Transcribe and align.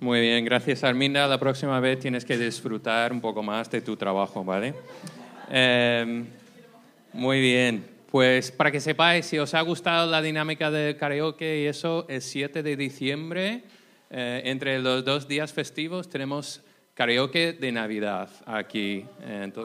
Muy 0.00 0.20
bien, 0.20 0.44
gracias 0.44 0.84
Arminda. 0.84 1.26
La 1.26 1.38
próxima 1.38 1.80
vez 1.80 1.98
tienes 1.98 2.24
que 2.24 2.36
disfrutar 2.36 3.12
un 3.12 3.20
poco 3.20 3.42
más 3.42 3.70
de 3.70 3.80
tu 3.80 3.96
trabajo, 3.96 4.44
¿vale? 4.44 4.74
Em, 5.48 6.26
muy 7.12 7.40
bien, 7.40 7.86
pues 8.10 8.50
para 8.50 8.70
que 8.70 8.80
sepáis, 8.80 9.26
si 9.26 9.38
os 9.38 9.54
ha 9.54 9.60
gustado 9.62 10.10
la 10.10 10.20
dinámica 10.20 10.70
del 10.70 10.96
karaoke 10.96 11.62
y 11.62 11.66
eso, 11.66 12.06
el 12.08 12.20
7 12.20 12.62
de 12.62 12.76
diciembre, 12.76 13.62
eh, 14.10 14.42
entre 14.44 14.78
los 14.80 15.04
dos 15.04 15.26
días 15.26 15.52
festivos, 15.52 16.08
tenemos 16.08 16.62
karaoke 16.94 17.52
de 17.52 17.72
Navidad 17.72 18.30
aquí. 18.46 19.04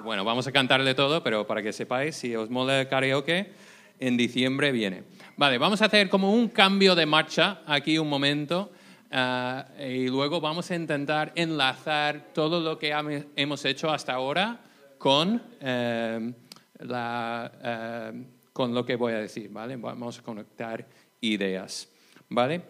Bueno, 0.04 0.26
vamos 0.26 0.48
a 0.48 0.52
cantarle 0.52 0.96
todo, 0.96 1.24
pero 1.24 1.46
para 1.48 1.62
que 1.62 1.72
sepáis, 1.72 2.16
si 2.16 2.36
os 2.36 2.50
mola 2.50 2.82
el 2.82 2.88
karaoke, 2.88 3.52
en 4.00 4.18
diciembre 4.18 4.72
viene. 4.72 5.04
Vale, 5.38 5.58
vamos 5.58 5.82
a 5.82 5.86
hacer 5.86 6.10
como 6.10 6.34
un 6.34 6.50
cambio 6.50 6.96
de 6.96 7.06
marcha 7.06 7.62
aquí 7.66 7.98
un 7.98 8.10
momento. 8.10 8.72
Ah, 9.12 9.66
y 9.80 10.08
luego 10.08 10.40
vamos 10.40 10.70
a 10.70 10.76
intentar 10.76 11.32
enlazar 11.36 12.28
todo 12.34 12.60
lo 12.60 12.78
que 12.78 12.94
hemos 13.36 13.66
hecho 13.66 13.90
hasta 13.90 14.14
ahora 14.14 14.60
con, 14.98 15.42
la, 15.60 17.52
eh, 17.64 18.24
con 18.54 18.74
lo 18.74 18.86
que 18.86 18.96
voy 18.96 19.14
a 19.14 19.20
decir, 19.20 19.50
¿vale? 19.50 19.78
Vamos 19.78 20.20
a 20.20 20.22
conectar 20.22 20.86
ideas, 21.22 21.90
¿vale? 22.30 22.62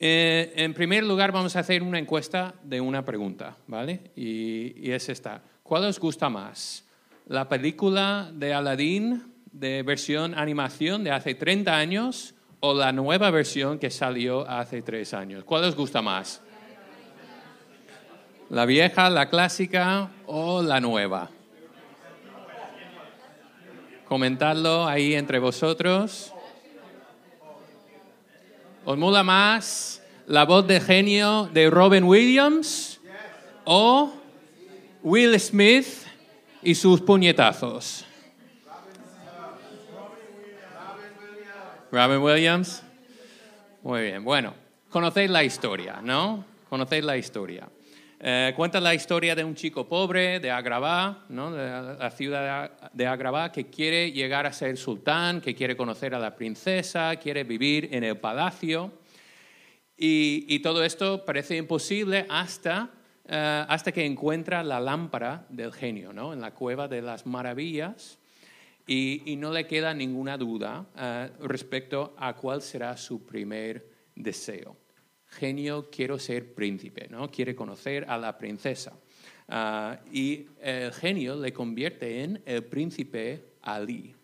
Eh, 0.00 0.52
en 0.56 0.74
primer 0.74 1.02
lugar, 1.04 1.32
vamos 1.32 1.56
a 1.56 1.60
hacer 1.60 1.82
una 1.82 1.98
encuesta 1.98 2.54
de 2.62 2.80
una 2.80 3.04
pregunta, 3.04 3.56
¿vale? 3.66 4.12
Y, 4.14 4.88
y 4.88 4.92
es 4.92 5.08
esta. 5.08 5.42
¿Cuál 5.62 5.84
os 5.84 5.98
gusta 5.98 6.28
más? 6.28 6.84
¿La 7.26 7.48
película 7.48 8.30
de 8.32 8.54
Aladdin 8.54 9.34
de 9.50 9.82
versión 9.82 10.38
animación 10.38 11.02
de 11.02 11.10
hace 11.10 11.34
30 11.34 11.76
años 11.76 12.34
o 12.60 12.74
la 12.74 12.92
nueva 12.92 13.30
versión 13.30 13.78
que 13.78 13.90
salió 13.90 14.48
hace 14.48 14.82
tres 14.82 15.14
años? 15.14 15.44
¿Cuál 15.44 15.64
os 15.64 15.74
gusta 15.74 16.00
más? 16.00 16.42
¿La 18.50 18.64
vieja, 18.64 19.10
la 19.10 19.28
clásica 19.28 20.10
o 20.26 20.62
la 20.62 20.80
nueva? 20.80 21.28
Comentadlo 24.06 24.86
ahí 24.86 25.14
entre 25.14 25.38
vosotros. 25.38 26.32
¿Os 28.88 28.96
mola 28.96 29.22
más 29.22 30.00
la 30.26 30.46
voz 30.46 30.66
de 30.66 30.80
genio 30.80 31.50
de 31.52 31.68
Robin 31.68 32.04
Williams 32.04 32.98
o 33.66 34.10
Will 35.02 35.38
Smith 35.38 36.06
y 36.62 36.74
sus 36.74 37.02
puñetazos? 37.02 38.06
Robin 41.92 42.22
Williams. 42.22 42.82
Muy 43.82 44.04
bien, 44.04 44.24
bueno, 44.24 44.54
conocéis 44.88 45.28
la 45.28 45.44
historia, 45.44 46.00
¿no? 46.02 46.46
Conocéis 46.70 47.04
la 47.04 47.18
historia. 47.18 47.68
Eh, 48.20 48.52
cuenta 48.56 48.80
la 48.80 48.94
historia 48.94 49.36
de 49.36 49.44
un 49.44 49.54
chico 49.54 49.88
pobre 49.88 50.40
de 50.40 50.50
Agrabah, 50.50 51.26
¿no? 51.28 51.52
de 51.52 51.96
la 51.96 52.10
ciudad 52.10 52.90
de 52.92 53.06
Agrabah, 53.06 53.52
que 53.52 53.66
quiere 53.66 54.10
llegar 54.10 54.44
a 54.44 54.52
ser 54.52 54.76
sultán, 54.76 55.40
que 55.40 55.54
quiere 55.54 55.76
conocer 55.76 56.16
a 56.16 56.18
la 56.18 56.34
princesa, 56.34 57.14
quiere 57.16 57.44
vivir 57.44 57.90
en 57.92 58.02
el 58.02 58.16
palacio. 58.16 58.92
Y, 59.96 60.58
todo 60.60 60.82
esto 60.84 61.24
parece 61.24 61.56
imposible 61.56 62.26
hasta, 62.28 62.90
eh, 63.24 63.64
hasta 63.68 63.92
que 63.92 64.04
encuentra 64.04 64.64
la 64.64 64.80
lámpara 64.80 65.46
del 65.48 65.72
genio 65.72 66.12
¿no? 66.12 66.32
en 66.32 66.40
la 66.40 66.52
cueva 66.52 66.88
de 66.88 67.02
las 67.02 67.24
maravillas 67.24 68.18
y, 68.84 69.36
no 69.38 69.52
le 69.52 69.66
queda 69.66 69.94
ninguna 69.94 70.36
duda 70.36 70.86
eh, 70.96 71.30
respecto 71.40 72.14
a 72.18 72.34
cuál 72.34 72.62
será 72.62 72.96
su 72.96 73.24
primer 73.24 73.88
deseo. 74.16 74.87
Genio, 75.28 75.88
quiero 75.90 76.18
ser 76.18 76.54
príncipe, 76.54 77.08
¿no? 77.08 77.30
Quiere 77.30 77.54
conocer 77.54 78.04
a 78.08 78.16
la 78.16 78.36
princesa. 78.38 78.98
Ah, 79.48 79.98
y 80.12 80.46
el 80.60 80.92
genio 80.92 81.36
le 81.36 81.52
convierte 81.52 82.22
en 82.22 82.42
el 82.44 82.64
príncipe 82.64 83.52
Ali. 83.62 84.14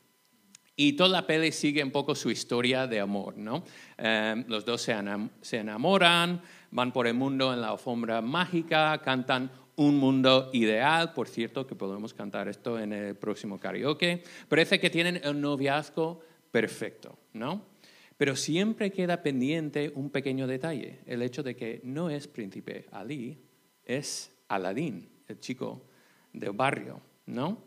Y 0.76 0.94
toda 0.94 1.10
la 1.10 1.26
peli 1.26 1.52
sigue 1.52 1.82
un 1.84 1.92
poco 1.92 2.14
su 2.14 2.30
historia 2.30 2.86
de 2.86 3.00
amor, 3.00 3.38
¿no? 3.38 3.64
Eh, 3.96 4.44
los 4.48 4.64
dos 4.64 4.82
se 4.82 5.56
enamoran, 5.56 6.42
van 6.72 6.92
por 6.92 7.06
el 7.06 7.14
mundo 7.14 7.54
en 7.54 7.60
la 7.60 7.68
alfombra 7.68 8.20
mágica, 8.20 9.00
cantan 9.02 9.50
un 9.76 9.96
mundo 9.96 10.50
ideal, 10.52 11.12
por 11.12 11.28
cierto, 11.28 11.66
que 11.66 11.74
podemos 11.74 12.12
cantar 12.12 12.48
esto 12.48 12.78
en 12.78 12.92
el 12.92 13.14
próximo 13.16 13.58
karaoke. 13.58 14.22
Parece 14.48 14.80
que 14.80 14.90
tienen 14.90 15.20
el 15.22 15.40
noviazgo 15.40 16.20
perfecto, 16.50 17.18
¿no? 17.32 17.73
Pero 18.16 18.36
siempre 18.36 18.92
queda 18.92 19.22
pendiente 19.22 19.92
un 19.94 20.10
pequeño 20.10 20.46
detalle, 20.46 21.00
el 21.06 21.22
hecho 21.22 21.42
de 21.42 21.56
que 21.56 21.80
no 21.84 22.10
es 22.10 22.28
príncipe 22.28 22.86
Ali, 22.92 23.38
es 23.84 24.32
Aladín, 24.48 25.08
el 25.28 25.40
chico 25.40 25.86
del 26.32 26.52
barrio, 26.52 27.00
¿no? 27.26 27.58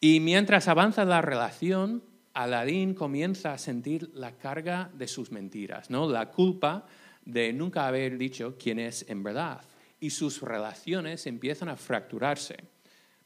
Y 0.00 0.20
mientras 0.20 0.68
avanza 0.68 1.04
la 1.04 1.22
relación, 1.22 2.02
Aladín 2.34 2.94
comienza 2.94 3.52
a 3.52 3.58
sentir 3.58 4.10
la 4.14 4.36
carga 4.36 4.90
de 4.94 5.08
sus 5.08 5.30
mentiras, 5.30 5.90
¿no? 5.90 6.08
La 6.08 6.30
culpa 6.30 6.86
de 7.24 7.52
nunca 7.52 7.86
haber 7.86 8.16
dicho 8.16 8.56
quién 8.58 8.78
es 8.78 9.04
en 9.08 9.22
verdad 9.22 9.60
y 10.00 10.10
sus 10.10 10.40
relaciones 10.40 11.26
empiezan 11.26 11.68
a 11.68 11.76
fracturarse. 11.76 12.56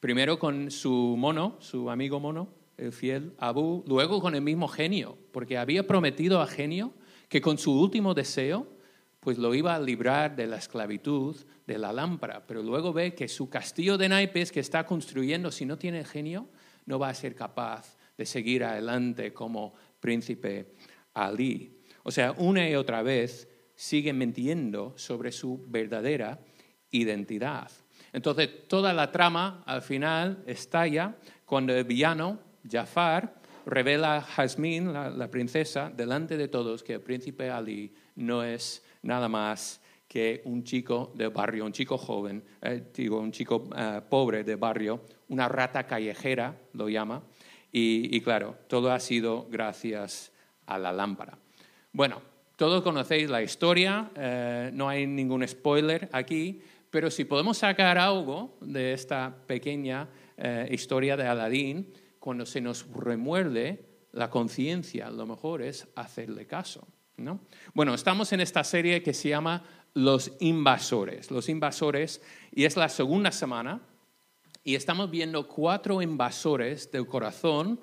Primero 0.00 0.38
con 0.38 0.70
su 0.70 1.14
mono, 1.18 1.56
su 1.60 1.90
amigo 1.90 2.18
mono, 2.18 2.48
fiel 2.90 3.34
Abu, 3.38 3.84
luego 3.86 4.20
con 4.20 4.34
el 4.34 4.42
mismo 4.42 4.66
genio, 4.66 5.16
porque 5.30 5.58
había 5.58 5.86
prometido 5.86 6.40
a 6.40 6.46
genio 6.46 6.92
que 7.28 7.40
con 7.40 7.58
su 7.58 7.78
último 7.78 8.14
deseo 8.14 8.66
pues 9.20 9.38
lo 9.38 9.54
iba 9.54 9.76
a 9.76 9.80
librar 9.80 10.34
de 10.34 10.48
la 10.48 10.56
esclavitud 10.56 11.36
de 11.64 11.78
la 11.78 11.92
lámpara, 11.92 12.44
pero 12.44 12.60
luego 12.60 12.92
ve 12.92 13.14
que 13.14 13.28
su 13.28 13.48
castillo 13.48 13.96
de 13.96 14.08
naipes 14.08 14.50
que 14.50 14.58
está 14.58 14.84
construyendo, 14.84 15.52
si 15.52 15.64
no 15.64 15.78
tiene 15.78 16.04
genio, 16.04 16.48
no 16.86 16.98
va 16.98 17.10
a 17.10 17.14
ser 17.14 17.36
capaz 17.36 17.96
de 18.18 18.26
seguir 18.26 18.64
adelante 18.64 19.32
como 19.32 19.74
príncipe 20.00 20.74
Ali. 21.14 21.78
O 22.02 22.10
sea, 22.10 22.32
una 22.32 22.68
y 22.68 22.74
otra 22.74 23.02
vez 23.02 23.48
sigue 23.76 24.12
mintiendo 24.12 24.94
sobre 24.96 25.30
su 25.30 25.64
verdadera 25.68 26.40
identidad. 26.90 27.70
Entonces, 28.12 28.66
toda 28.68 28.92
la 28.92 29.12
trama 29.12 29.62
al 29.66 29.82
final 29.82 30.42
estalla 30.46 31.16
cuando 31.46 31.74
el 31.74 31.84
villano, 31.84 32.40
Jafar, 32.68 33.34
revela 33.66 34.16
a 34.16 34.22
Jasmine, 34.22 34.92
la, 34.92 35.30
princesa, 35.30 35.90
delante 35.94 36.36
de 36.36 36.48
todos 36.48 36.82
que 36.82 36.94
el 36.94 37.00
príncipe 37.00 37.50
Ali 37.50 37.92
no 38.16 38.42
es 38.42 38.82
nada 39.02 39.28
más 39.28 39.80
que 40.08 40.42
un 40.44 40.62
chico 40.64 41.12
de 41.14 41.28
barrio, 41.28 41.64
un 41.64 41.72
chico 41.72 41.96
joven, 41.96 42.42
eh, 42.60 42.90
digo, 42.94 43.18
un 43.18 43.32
chico 43.32 43.68
eh, 43.76 44.00
pobre 44.08 44.44
de 44.44 44.56
barrio, 44.56 45.00
una 45.28 45.48
rata 45.48 45.86
callejera, 45.86 46.54
lo 46.74 46.88
llama, 46.88 47.22
y, 47.74 48.20
claro, 48.20 48.56
todo 48.68 48.92
ha 48.92 49.00
sido 49.00 49.46
gracias 49.50 50.30
a 50.66 50.78
la 50.78 50.92
lámpara. 50.92 51.38
Bueno, 51.90 52.20
todos 52.56 52.82
conocéis 52.82 53.30
la 53.30 53.42
historia, 53.42 54.10
eh, 54.14 54.70
no 54.74 54.88
hay 54.88 55.06
ningún 55.06 55.46
spoiler 55.48 56.08
aquí, 56.12 56.60
pero 56.90 57.10
si 57.10 57.24
podemos 57.24 57.56
sacar 57.56 57.96
algo 57.96 58.56
de 58.60 58.92
esta 58.92 59.34
pequeña 59.46 60.06
eh, 60.36 60.68
historia 60.70 61.16
de 61.16 61.26
Aladín, 61.26 61.90
cuando 62.22 62.46
se 62.46 62.60
nos 62.60 62.86
remuerde 62.86 63.84
la 64.12 64.30
conciencia, 64.30 65.10
lo 65.10 65.26
mejor 65.26 65.60
es 65.60 65.88
hacerle 65.96 66.46
caso. 66.46 66.86
¿no? 67.16 67.40
Bueno, 67.74 67.94
estamos 67.94 68.32
en 68.32 68.40
esta 68.40 68.62
serie 68.62 69.02
que 69.02 69.12
se 69.12 69.30
llama 69.30 69.64
Los 69.92 70.30
invasores. 70.38 71.32
Los 71.32 71.48
invasores, 71.48 72.22
y 72.52 72.64
es 72.64 72.76
la 72.76 72.88
segunda 72.88 73.32
semana, 73.32 73.80
y 74.62 74.76
estamos 74.76 75.10
viendo 75.10 75.48
cuatro 75.48 76.00
invasores 76.00 76.92
del 76.92 77.08
corazón 77.08 77.80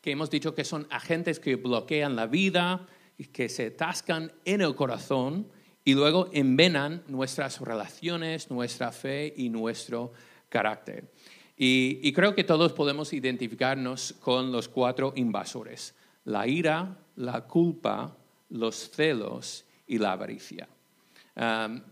que 0.00 0.12
hemos 0.12 0.30
dicho 0.30 0.54
que 0.54 0.62
son 0.62 0.86
agentes 0.88 1.40
que 1.40 1.56
bloquean 1.56 2.14
la 2.14 2.28
vida, 2.28 2.86
que 3.32 3.48
se 3.48 3.72
tascan 3.72 4.30
en 4.44 4.60
el 4.60 4.76
corazón 4.76 5.48
y 5.84 5.94
luego 5.94 6.30
envenan 6.32 7.02
nuestras 7.08 7.60
relaciones, 7.60 8.48
nuestra 8.48 8.92
fe 8.92 9.34
y 9.36 9.48
nuestro 9.48 10.12
carácter. 10.48 11.10
Y, 11.56 12.12
creo 12.12 12.34
que 12.34 12.44
todos 12.44 12.72
podemos 12.72 13.12
identificarnos 13.12 14.14
con 14.20 14.50
los 14.50 14.68
cuatro 14.68 15.12
invasores, 15.16 15.94
la 16.24 16.46
ira, 16.46 16.96
la 17.16 17.42
culpa, 17.42 18.16
los 18.50 18.90
celos 18.90 19.64
y 19.86 19.98
la 19.98 20.12
avaricia. 20.12 20.68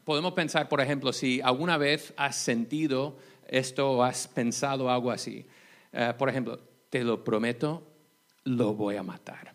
podemos 0.05 0.33
pensar, 0.33 0.69
por 0.69 0.81
ejemplo, 0.81 1.13
si 1.13 1.41
alguna 1.41 1.77
vez 1.77 2.13
has 2.17 2.37
sentido 2.37 3.17
esto 3.47 3.93
o 3.93 4.03
has 4.03 4.29
pensado 4.29 4.91
algo 4.91 5.11
así. 5.11 5.47
Eh, 5.93 6.15
por 6.17 6.29
ejemplo, 6.29 6.59
te 6.89 7.05
lo 7.05 7.23
prometo, 7.23 7.83
lo 8.45 8.75
voy 8.75 8.97
a 8.97 9.03
matar. 9.03 9.55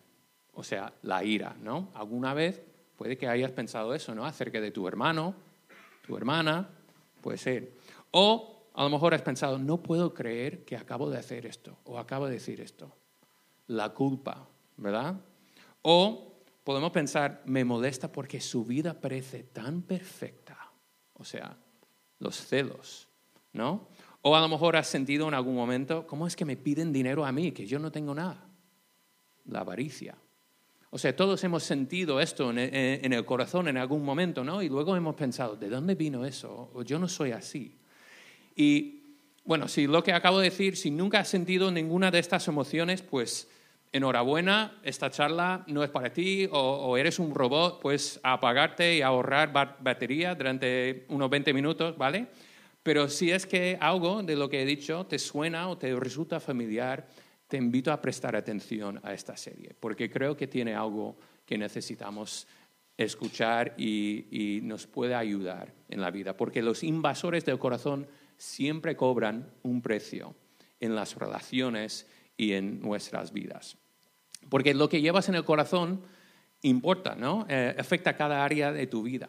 O 0.54 0.62
sea, 0.62 0.92
la 1.02 1.24
ira, 1.24 1.56
¿no? 1.60 1.90
¿Alguna 1.94 2.34
vez 2.34 2.62
Puede 2.96 3.18
que 3.18 3.28
hayas 3.28 3.50
pensado 3.50 3.94
eso, 3.94 4.14
¿no? 4.14 4.24
Acerca 4.24 4.60
de 4.60 4.70
tu 4.70 4.88
hermano, 4.88 5.34
tu 6.06 6.16
hermana, 6.16 6.68
puede 7.20 7.36
ser. 7.36 7.72
O 8.10 8.55
A 8.76 8.84
lo 8.84 8.90
mejor 8.90 9.14
has 9.14 9.22
pensado, 9.22 9.58
no 9.58 9.82
puedo 9.82 10.12
creer 10.12 10.66
que 10.66 10.76
acabo 10.76 11.08
de 11.08 11.16
hacer 11.16 11.46
esto 11.46 11.78
o 11.84 11.98
acabo 11.98 12.26
de 12.26 12.34
decir 12.34 12.60
esto. 12.60 12.94
La 13.68 13.94
culpa, 13.94 14.46
¿verdad? 14.76 15.18
O 15.80 16.42
podemos 16.62 16.90
pensar, 16.90 17.42
me 17.46 17.64
molesta 17.64 18.12
porque 18.12 18.38
su 18.38 18.66
vida 18.66 19.00
parece 19.00 19.44
tan 19.44 19.80
perfecta. 19.80 20.58
O 21.14 21.24
sea, 21.24 21.56
los 22.18 22.36
celos, 22.36 23.08
¿no? 23.54 23.88
O 24.20 24.36
a 24.36 24.40
lo 24.40 24.48
mejor 24.48 24.76
has 24.76 24.88
sentido 24.88 25.26
en 25.26 25.32
algún 25.32 25.54
momento, 25.54 26.06
¿cómo 26.06 26.26
es 26.26 26.36
que 26.36 26.44
me 26.44 26.58
piden 26.58 26.92
dinero 26.92 27.24
a 27.24 27.32
mí, 27.32 27.52
que 27.52 27.66
yo 27.66 27.78
no 27.78 27.90
tengo 27.90 28.14
nada? 28.14 28.46
La 29.46 29.60
avaricia. 29.60 30.18
O 30.90 30.98
sea, 30.98 31.16
todos 31.16 31.42
hemos 31.44 31.62
sentido 31.62 32.20
esto 32.20 32.50
en, 32.50 33.12
el 33.12 33.24
corazón 33.24 33.68
en 33.68 33.78
algún 33.78 34.04
momento, 34.04 34.44
¿no? 34.44 34.60
Y 34.60 34.68
luego 34.68 34.94
hemos 34.96 35.14
pensado, 35.14 35.56
¿de 35.56 35.70
dónde 35.70 35.94
vino 35.94 36.26
eso? 36.26 36.70
O 36.74 36.82
yo 36.82 36.98
no 36.98 37.08
soy 37.08 37.32
así. 37.32 37.78
Y 38.56 39.02
bueno, 39.44 39.68
si 39.68 39.86
lo 39.86 40.02
que 40.02 40.12
acabo 40.12 40.40
de 40.40 40.50
decir, 40.50 40.76
si 40.76 40.90
nunca 40.90 41.20
has 41.20 41.28
sentido 41.28 41.70
ninguna 41.70 42.10
de 42.10 42.18
estas 42.18 42.48
emociones, 42.48 43.02
pues 43.02 43.48
enhorabuena, 43.92 44.80
esta 44.82 45.10
charla 45.10 45.64
no 45.68 45.84
es 45.84 45.90
para 45.90 46.12
ti, 46.12 46.48
o, 46.50 46.96
eres 46.96 47.18
un 47.18 47.34
robot, 47.34 47.80
pues 47.80 48.18
apagarte 48.22 48.96
y 48.96 49.02
ahorrar 49.02 49.52
batería 49.52 50.34
durante 50.34 51.06
unos 51.08 51.30
20 51.30 51.54
minutos, 51.54 51.96
¿vale? 51.96 52.26
Pero 52.82 53.08
si 53.08 53.30
es 53.30 53.46
que 53.46 53.78
algo 53.80 54.22
de 54.22 54.36
lo 54.36 54.48
que 54.48 54.62
he 54.62 54.66
dicho 54.66 55.06
te 55.06 55.18
suena 55.18 55.68
o 55.68 55.78
te 55.78 55.94
resulta 55.94 56.40
familiar, 56.40 57.06
te 57.48 57.56
invito 57.56 57.92
a 57.92 58.00
prestar 58.00 58.36
atención 58.36 59.00
a 59.02 59.12
esta 59.12 59.36
serie, 59.36 59.74
porque 59.78 60.10
creo 60.10 60.36
que 60.36 60.46
tiene 60.46 60.74
algo 60.74 61.16
que 61.44 61.56
necesitamos 61.56 62.46
escuchar 62.96 63.74
y, 63.76 64.60
nos 64.62 64.86
puede 64.86 65.14
ayudar 65.14 65.72
en 65.88 66.00
la 66.00 66.10
vida, 66.10 66.36
porque 66.36 66.62
los 66.62 66.82
invasores 66.82 67.44
del 67.44 67.58
corazón 67.58 68.06
siempre 68.36 68.96
cobran 68.96 69.50
un 69.62 69.82
precio 69.82 70.34
en 70.80 70.94
las 70.94 71.14
relaciones 71.16 72.06
y 72.36 72.52
en 72.52 72.80
nuestras 72.80 73.32
vidas. 73.32 73.76
Porque 74.48 74.74
lo 74.74 74.88
que 74.88 75.00
llevas 75.00 75.28
en 75.28 75.34
el 75.34 75.44
corazón 75.44 76.02
importa, 76.62 77.14
¿no? 77.14 77.46
Eh, 77.48 77.74
afecta 77.78 78.16
cada 78.16 78.44
área 78.44 78.72
de 78.72 78.86
tu 78.86 79.02
vida. 79.02 79.28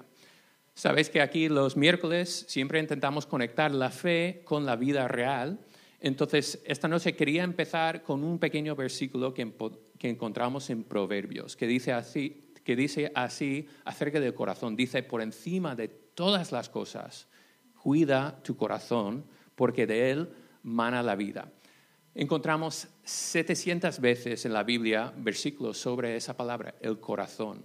Sabéis 0.73 1.09
que 1.09 1.21
aquí 1.21 1.49
los 1.49 1.75
miércoles 1.75 2.45
siempre 2.47 2.79
intentamos 2.79 3.25
conectar 3.25 3.71
la 3.71 3.89
fe 3.89 4.41
con 4.45 4.65
la 4.65 4.75
vida 4.75 5.07
real 5.07 5.59
entonces, 5.99 6.61
esta 6.65 6.87
noche 6.87 7.15
quería 7.15 7.43
empezar 7.43 8.03
con 8.03 8.23
un 8.23 8.37
pequeño 8.37 8.75
versículo 8.75 9.33
que, 9.33 9.51
encontramos 10.01 10.69
en 10.69 10.83
Proverbios, 10.83 11.55
que 11.55 11.65
dice, 11.65 11.91
así, 11.91 12.51
que 12.63 12.75
dice 12.75 13.11
así 13.15 13.67
acerca 13.83 14.19
del 14.19 14.33
corazón. 14.33 14.75
Dice, 14.75 15.01
por 15.01 15.21
encima 15.21 15.75
de 15.75 15.87
todas 15.87 16.51
las 16.51 16.69
cosas, 16.69 17.27
cuida 17.81 18.41
tu 18.43 18.55
corazón, 18.55 19.25
porque 19.55 19.87
de 19.87 20.11
él 20.11 20.29
mana 20.63 21.01
la 21.01 21.15
vida. 21.15 21.51
Encontramos 22.13 22.87
700 23.03 23.99
veces 23.99 24.45
en 24.45 24.53
la 24.53 24.63
Biblia 24.63 25.13
versículos 25.17 25.77
sobre 25.77 26.15
esa 26.15 26.35
palabra, 26.35 26.75
el 26.81 26.99
corazón. 26.99 27.63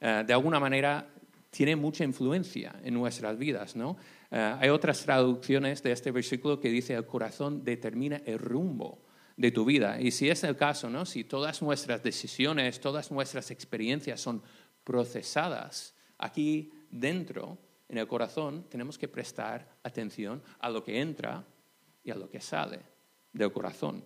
Eh, 0.00 0.24
de 0.26 0.32
alguna 0.32 0.58
manera 0.58 1.06
tiene 1.50 1.76
mucha 1.76 2.04
influencia 2.04 2.74
en 2.82 2.94
nuestras 2.94 3.36
vidas, 3.36 3.76
¿no? 3.76 3.96
Eh, 4.30 4.56
hay 4.60 4.68
otras 4.70 5.02
traducciones 5.02 5.82
de 5.82 5.92
este 5.92 6.12
versículo 6.12 6.60
que 6.60 6.70
dice 6.70 6.94
el 6.94 7.04
corazón 7.04 7.64
determina 7.64 8.22
el 8.24 8.38
rumbo 8.38 9.02
de 9.36 9.50
tu 9.50 9.64
vida. 9.64 10.00
Y 10.00 10.10
si 10.10 10.28
es 10.28 10.44
el 10.44 10.56
caso, 10.56 10.90
¿no? 10.90 11.06
si 11.06 11.24
todas 11.24 11.62
nuestras 11.62 12.02
decisiones, 12.02 12.80
todas 12.80 13.10
nuestras 13.10 13.50
experiencias 13.50 14.20
son 14.20 14.42
procesadas 14.84 15.94
aquí 16.18 16.70
dentro, 16.90 17.58
en 17.90 17.98
el 17.98 18.06
corazón, 18.06 18.64
tenemos 18.68 18.96
que 18.96 19.08
prestar 19.08 19.68
atención 19.82 20.42
a 20.60 20.70
lo 20.70 20.82
que 20.82 21.00
entra 21.00 21.44
y 22.02 22.10
a 22.10 22.14
lo 22.14 22.30
que 22.30 22.40
sale 22.40 22.80
del 23.32 23.52
corazón. 23.52 24.04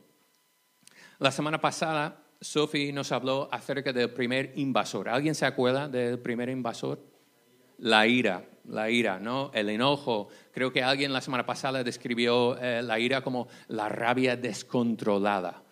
La 1.18 1.30
semana 1.30 1.60
pasada, 1.60 2.24
Sophie 2.40 2.92
nos 2.92 3.12
habló 3.12 3.48
acerca 3.52 3.92
del 3.92 4.10
primer 4.10 4.52
invasor. 4.56 5.08
¿Alguien 5.08 5.34
se 5.34 5.46
acuerda 5.46 5.88
del 5.88 6.18
primer 6.18 6.48
invasor? 6.48 7.00
La 7.78 8.06
ira 8.06 8.44
la 8.68 8.90
ira, 8.90 9.18
¿no? 9.18 9.50
El 9.54 9.68
enojo. 9.68 10.28
Creo 10.52 10.72
que 10.72 10.82
alguien 10.82 11.12
la 11.12 11.20
semana 11.20 11.44
pasada 11.44 11.84
describió 11.84 12.56
eh, 12.58 12.82
la 12.82 12.98
ira 12.98 13.22
como 13.22 13.48
la 13.68 13.88
rabia 13.88 14.36
descontrolada. 14.36 15.62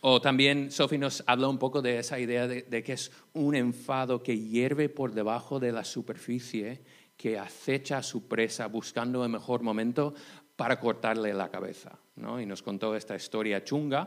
O 0.00 0.22
también 0.22 0.70
Sophie 0.70 0.96
nos 0.96 1.22
habló 1.26 1.50
un 1.50 1.58
poco 1.58 1.82
de 1.82 1.98
esa 1.98 2.18
idea 2.18 2.48
de, 2.48 2.82
que 2.82 2.94
es 2.94 3.12
un 3.34 3.54
enfado 3.54 4.22
que 4.22 4.38
hierve 4.38 4.88
por 4.88 5.12
debajo 5.12 5.60
de 5.60 5.70
la 5.70 5.84
superficie, 5.84 6.80
que 7.18 7.38
acecha 7.38 7.98
a 7.98 8.02
su 8.02 8.26
presa 8.26 8.66
buscando 8.68 9.22
el 9.22 9.30
mejor 9.30 9.62
momento 9.62 10.14
para 10.56 10.80
cortarle 10.80 11.34
la 11.34 11.50
cabeza. 11.50 11.98
¿no? 12.16 12.40
Y 12.40 12.46
nos 12.46 12.62
contó 12.62 12.96
esta 12.96 13.14
historia 13.14 13.62
chunga 13.62 14.04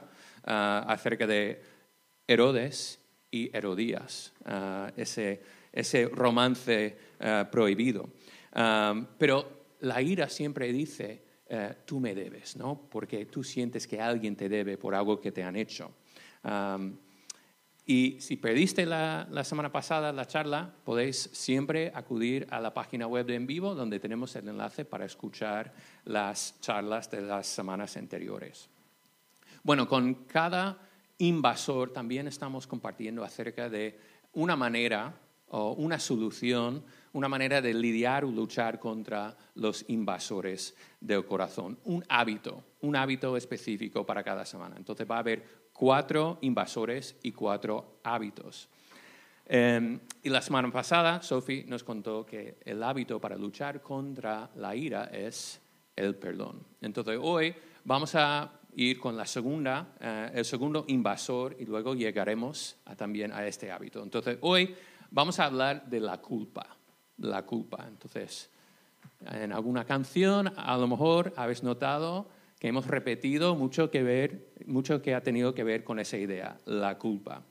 uh, 0.48 0.90
acerca 0.90 1.28
de 1.28 1.62
Herodes 2.26 3.00
y 3.30 3.56
Herodías, 3.56 4.34
uh, 4.46 4.92
ese 4.98 5.62
ese 5.72 6.08
romance 6.08 6.98
eh, 7.20 7.46
prohibido. 7.52 8.10
pero 9.18 9.62
la 9.82 10.02
ira 10.02 10.30
siempre 10.30 10.72
dice, 10.72 11.24
eh, 11.48 11.76
tú 11.86 12.00
me 12.00 12.14
debes, 12.14 12.56
¿no? 12.56 12.88
Porque 12.90 13.26
tú 13.26 13.44
sientes 13.44 13.88
que 13.88 14.00
alguien 14.00 14.36
te 14.36 14.50
debe 14.50 14.78
por 14.78 14.94
algo 14.94 15.20
que 15.20 15.32
te 15.32 15.44
han 15.44 15.56
hecho. 15.56 15.92
Y 17.86 18.18
si 18.20 18.38
perdiste 18.38 18.86
la, 18.86 19.28
la, 19.32 19.44
semana 19.44 19.72
pasada 19.72 20.14
la 20.14 20.28
charla, 20.28 20.74
podéis 20.84 21.30
siempre 21.34 21.92
acudir 21.96 22.48
a 22.52 22.60
la 22.60 22.74
página 22.74 23.08
web 23.08 23.26
de 23.26 23.36
En 23.36 23.48
Vivo, 23.48 23.74
donde 23.74 24.00
tenemos 24.00 24.36
el 24.36 24.48
enlace 24.48 24.86
para 24.86 25.06
escuchar 25.06 25.74
las 26.06 26.60
charlas 26.62 27.10
de 27.10 27.22
las 27.22 27.48
semanas 27.48 27.98
anteriores. 27.98 28.70
Bueno, 29.64 29.88
con 29.88 30.14
cada 30.26 30.78
invasor 31.18 31.92
también 31.92 32.28
estamos 32.28 32.66
compartiendo 32.66 33.24
acerca 33.24 33.70
de 33.70 34.00
una 34.34 34.56
manera 34.56 35.14
o 35.50 35.74
una 35.74 36.00
solución, 36.00 36.84
una 37.14 37.28
manera 37.28 37.62
de 37.62 37.74
lidiar 37.74 38.24
o 38.24 38.32
luchar 38.32 38.80
contra 38.80 39.38
los 39.56 39.86
invasores 39.90 40.76
del 41.00 41.26
corazón. 41.26 41.78
Un 41.84 42.04
hábito, 42.08 42.64
un 42.82 42.96
hábito 42.96 43.36
específico 43.36 44.06
para 44.06 44.24
cada 44.24 44.46
semana. 44.46 44.78
Entonces 44.78 45.06
va 45.10 45.18
a 45.18 45.20
haber 45.20 45.61
cuatro 45.82 46.38
invasores 46.42 47.16
y 47.24 47.32
cuatro 47.32 47.98
hábitos. 48.04 48.70
Em, 49.48 50.00
y 50.22 50.30
la 50.30 50.40
semana 50.40 50.72
pasada, 50.72 51.24
Sophie 51.24 51.66
nos 51.68 51.84
contó 51.84 52.24
que 52.24 52.60
el 52.64 52.84
hábito 52.84 53.20
para 53.20 53.36
luchar 53.36 53.82
contra 53.82 54.48
la 54.58 54.76
ira 54.76 55.06
es 55.06 55.60
el 55.96 56.14
perdón. 56.14 56.64
Entonces 56.82 57.18
hoy 57.20 57.56
vamos 57.84 58.14
a 58.14 58.52
ir 58.76 59.00
con 59.00 59.18
la 59.18 59.26
segunda, 59.26 59.96
eh, 60.00 60.30
el 60.36 60.46
segundo 60.46 60.86
invasor 60.88 61.56
y 61.60 61.66
luego 61.66 61.96
llegaremos 61.96 62.78
también 62.96 63.32
a 63.32 63.48
este 63.48 63.72
hábito. 63.72 64.04
Entonces 64.04 64.38
hoy 64.42 64.76
vamos 65.10 65.40
a 65.40 65.46
hablar 65.46 65.90
de 65.90 66.00
la 66.00 66.20
culpa. 66.20 66.78
La 67.18 67.42
culpa. 67.44 67.88
Entonces, 67.88 68.52
en 69.26 69.52
alguna 69.52 69.84
canción, 69.84 70.54
a 70.56 70.78
lo 70.78 70.88
mejor 70.88 71.34
habéis 71.36 71.64
notado 71.64 72.28
que 72.62 72.68
hemos 72.68 72.86
repetido 72.86 73.56
mucho 73.56 73.90
que 73.90 74.04
ver, 74.04 74.52
mucho 74.68 75.02
que 75.02 75.16
ha 75.16 75.24
tenido 75.24 75.56
que 75.56 75.64
ver 75.64 75.84
con 75.84 75.98
esa 75.98 76.18
idea, 76.18 76.60
la 76.66 76.96
culpa. 77.00 77.44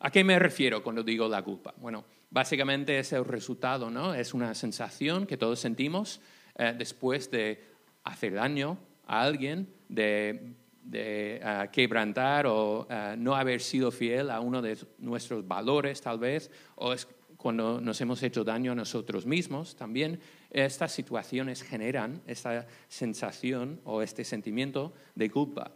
¿A 0.00 0.10
qué 0.10 0.22
me 0.22 0.38
refiero 0.38 0.82
cuando 0.82 1.02
digo 1.02 1.26
la 1.26 1.40
culpa? 1.40 1.72
Bueno, 1.78 2.04
básicamente 2.28 2.98
es 2.98 3.14
el 3.14 3.24
resultado, 3.24 3.88
¿no? 3.88 4.12
Es 4.12 4.34
una 4.34 4.54
sensación 4.54 5.26
que 5.26 5.38
todos 5.38 5.58
sentimos 5.58 6.20
eh, 6.54 6.74
después 6.76 7.30
de 7.30 7.64
hacer 8.04 8.34
daño 8.34 8.76
a 9.06 9.22
alguien, 9.22 9.72
de, 9.88 10.52
eh, 10.92 11.68
quebrantar 11.72 12.46
o 12.46 12.86
eh, 12.90 13.14
no 13.16 13.34
haber 13.34 13.62
sido 13.62 13.90
fiel 13.90 14.28
a 14.28 14.40
uno 14.40 14.60
de 14.60 14.76
nuestros 14.98 15.48
valores, 15.48 16.02
tal 16.02 16.18
vez, 16.18 16.50
o 16.74 16.92
es 16.92 17.08
cuando 17.38 17.80
nos 17.80 18.00
hemos 18.00 18.22
hecho 18.22 18.44
daño 18.44 18.72
a 18.72 18.74
nosotros 18.74 19.24
mismos 19.24 19.76
también, 19.76 20.20
estas 20.50 20.92
situaciones 20.92 21.62
generan 21.62 22.20
esta 22.26 22.66
sensación 22.88 23.80
o 23.84 24.02
este 24.02 24.24
sentimiento 24.24 24.92
de 25.14 25.30
culpa. 25.30 25.70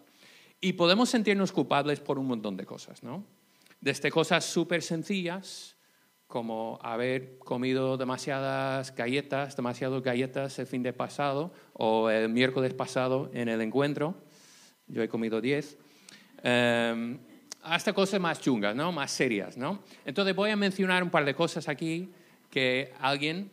Y 0.61 0.75
podemos 0.75 1.09
sentirnos 1.09 1.53
culpables 1.53 2.01
por 2.01 2.19
un 2.19 2.27
montón 2.27 2.57
de 2.57 2.67
cosas, 2.67 3.03
¿no? 3.03 3.25
Desde 3.81 4.11
cosas 4.11 4.45
súper 4.45 4.83
sencillas, 4.83 5.77
como 6.27 6.79
haber 6.83 7.39
comido 7.39 7.97
demasiadas 7.97 8.95
galletas, 8.95 9.55
demasiadas 9.55 10.03
galletas 10.03 10.59
el 10.59 10.67
fin 10.67 10.83
de 10.83 10.93
pasado 10.93 11.53
o 11.75 12.11
el 12.11 12.29
miércoles 12.29 12.75
pasado 12.75 13.31
en 13.35 13.49
el 13.49 13.61
encuentro. 13.61 14.17
Yo 14.89 15.03
he 15.03 15.09
comido 15.09 15.41
10 15.41 15.79
hasta 17.63 17.93
cosas 17.93 18.21
más 18.21 18.41
chungas, 18.41 18.75
¿no? 18.75 18.93
Más 18.93 19.11
serias, 19.11 19.57
¿no? 19.57 19.81
Entonces 20.05 20.35
voy 20.35 20.51
a 20.51 20.57
mencionar 20.57 21.03
un 21.03 21.11
par 21.11 21.25
de 21.25 21.35
cosas 21.35 21.69
aquí 21.69 22.11
que 22.51 22.93
alguien, 23.01 23.51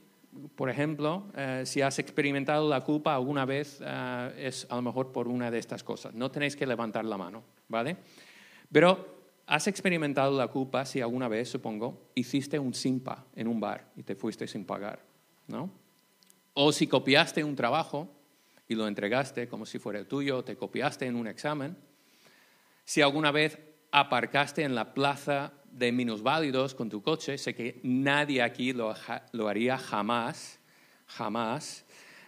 por 0.56 0.70
ejemplo, 0.70 1.26
eh, 1.36 1.64
si 1.66 1.82
has 1.82 2.00
experimentado 2.00 2.68
la 2.68 2.82
culpa 2.82 3.16
alguna 3.16 3.46
vez, 3.46 3.80
eh, 3.82 4.34
es 4.38 4.68
a 4.70 4.76
lo 4.76 4.82
mejor 4.82 5.12
por 5.12 5.28
una 5.28 5.52
de 5.52 5.60
estas 5.60 5.84
cosas. 5.84 6.14
No 6.14 6.32
tenéis 6.32 6.56
que 6.56 6.66
levantar 6.66 7.06
la 7.06 7.18
mano, 7.18 7.44
¿vale? 7.68 7.98
Pero 8.72 9.20
has 9.46 9.68
experimentado 9.68 10.36
la 10.38 10.48
culpa 10.48 10.86
si 10.86 11.02
alguna 11.02 11.28
vez, 11.28 11.50
supongo, 11.50 12.10
hiciste 12.16 12.60
un 12.60 12.74
simpa 12.74 13.26
en 13.36 13.48
un 13.48 13.60
bar 13.60 13.92
y 13.96 14.04
te 14.04 14.16
fuiste 14.16 14.48
sin 14.48 14.66
pagar, 14.66 15.02
¿no? 15.48 15.70
O 16.54 16.72
si 16.72 16.88
copiaste 16.88 17.44
un 17.44 17.56
trabajo 17.56 18.10
y 18.68 18.76
lo 18.76 18.88
entregaste 18.88 19.48
como 19.48 19.66
si 19.66 19.80
fuera 19.80 20.04
tuyo, 20.04 20.44
te 20.44 20.56
copiaste 20.56 21.06
en 21.06 21.16
un 21.16 21.28
examen, 21.28 21.78
si 22.86 23.02
alguna 23.02 23.32
vez 23.32 23.58
aparcaste 23.92 24.64
en 24.64 24.76
la 24.76 24.94
plaza 24.94 25.54
de 25.72 25.92
minusválidos 25.92 26.76
con 26.76 26.90
tu 26.90 27.02
coche, 27.02 27.38
sé 27.38 27.56
que 27.56 27.80
nadie 27.84 28.42
aquí 28.42 28.74
lo, 28.74 28.94
haría 29.48 29.78
jamás, 29.78 30.60
jamás. 31.08 31.86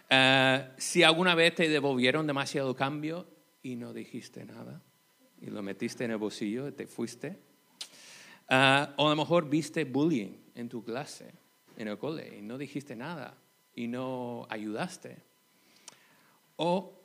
Eh, 0.08 0.68
si 0.76 1.02
alguna 1.02 1.34
vez 1.34 1.54
te 1.54 1.68
devolvieron 1.68 2.26
demasiado 2.26 2.74
cambio 2.74 3.26
y 3.62 3.76
no 3.76 3.92
dijiste 3.92 4.44
nada 4.44 4.82
y 5.40 5.46
lo 5.46 5.62
metiste 5.62 6.04
en 6.04 6.12
el 6.12 6.18
bolsillo 6.18 6.68
y 6.68 6.72
te 6.72 6.86
fuiste. 6.86 7.38
Eh, 8.48 8.86
o 8.96 9.06
a 9.06 9.10
lo 9.10 9.16
mejor 9.16 9.48
viste 9.48 9.84
bullying 9.84 10.36
en 10.54 10.68
tu 10.68 10.84
clase, 10.84 11.32
en 11.76 11.88
el 11.88 11.98
cole, 11.98 12.38
y 12.38 12.42
no 12.42 12.58
dijiste 12.58 12.94
nada 12.94 13.36
y 13.74 13.88
no 13.88 14.46
ayudaste. 14.48 15.18
O 16.56 17.01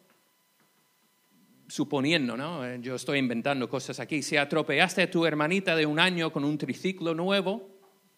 suponiendo, 1.68 2.38
¿no? 2.38 2.66
Eh, 2.66 2.80
yo 2.82 2.96
estoy 2.96 3.20
inventando 3.20 3.70
cosas 3.70 4.00
aquí, 4.00 4.22
si 4.22 4.38
atropellaste 4.38 5.04
a 5.04 5.12
tu 5.12 5.26
hermanita 5.26 5.76
de 5.76 5.86
un 5.86 6.00
año 6.00 6.32
con 6.32 6.44
un 6.44 6.58
triciclo 6.58 7.14
nuevo, 7.14 7.70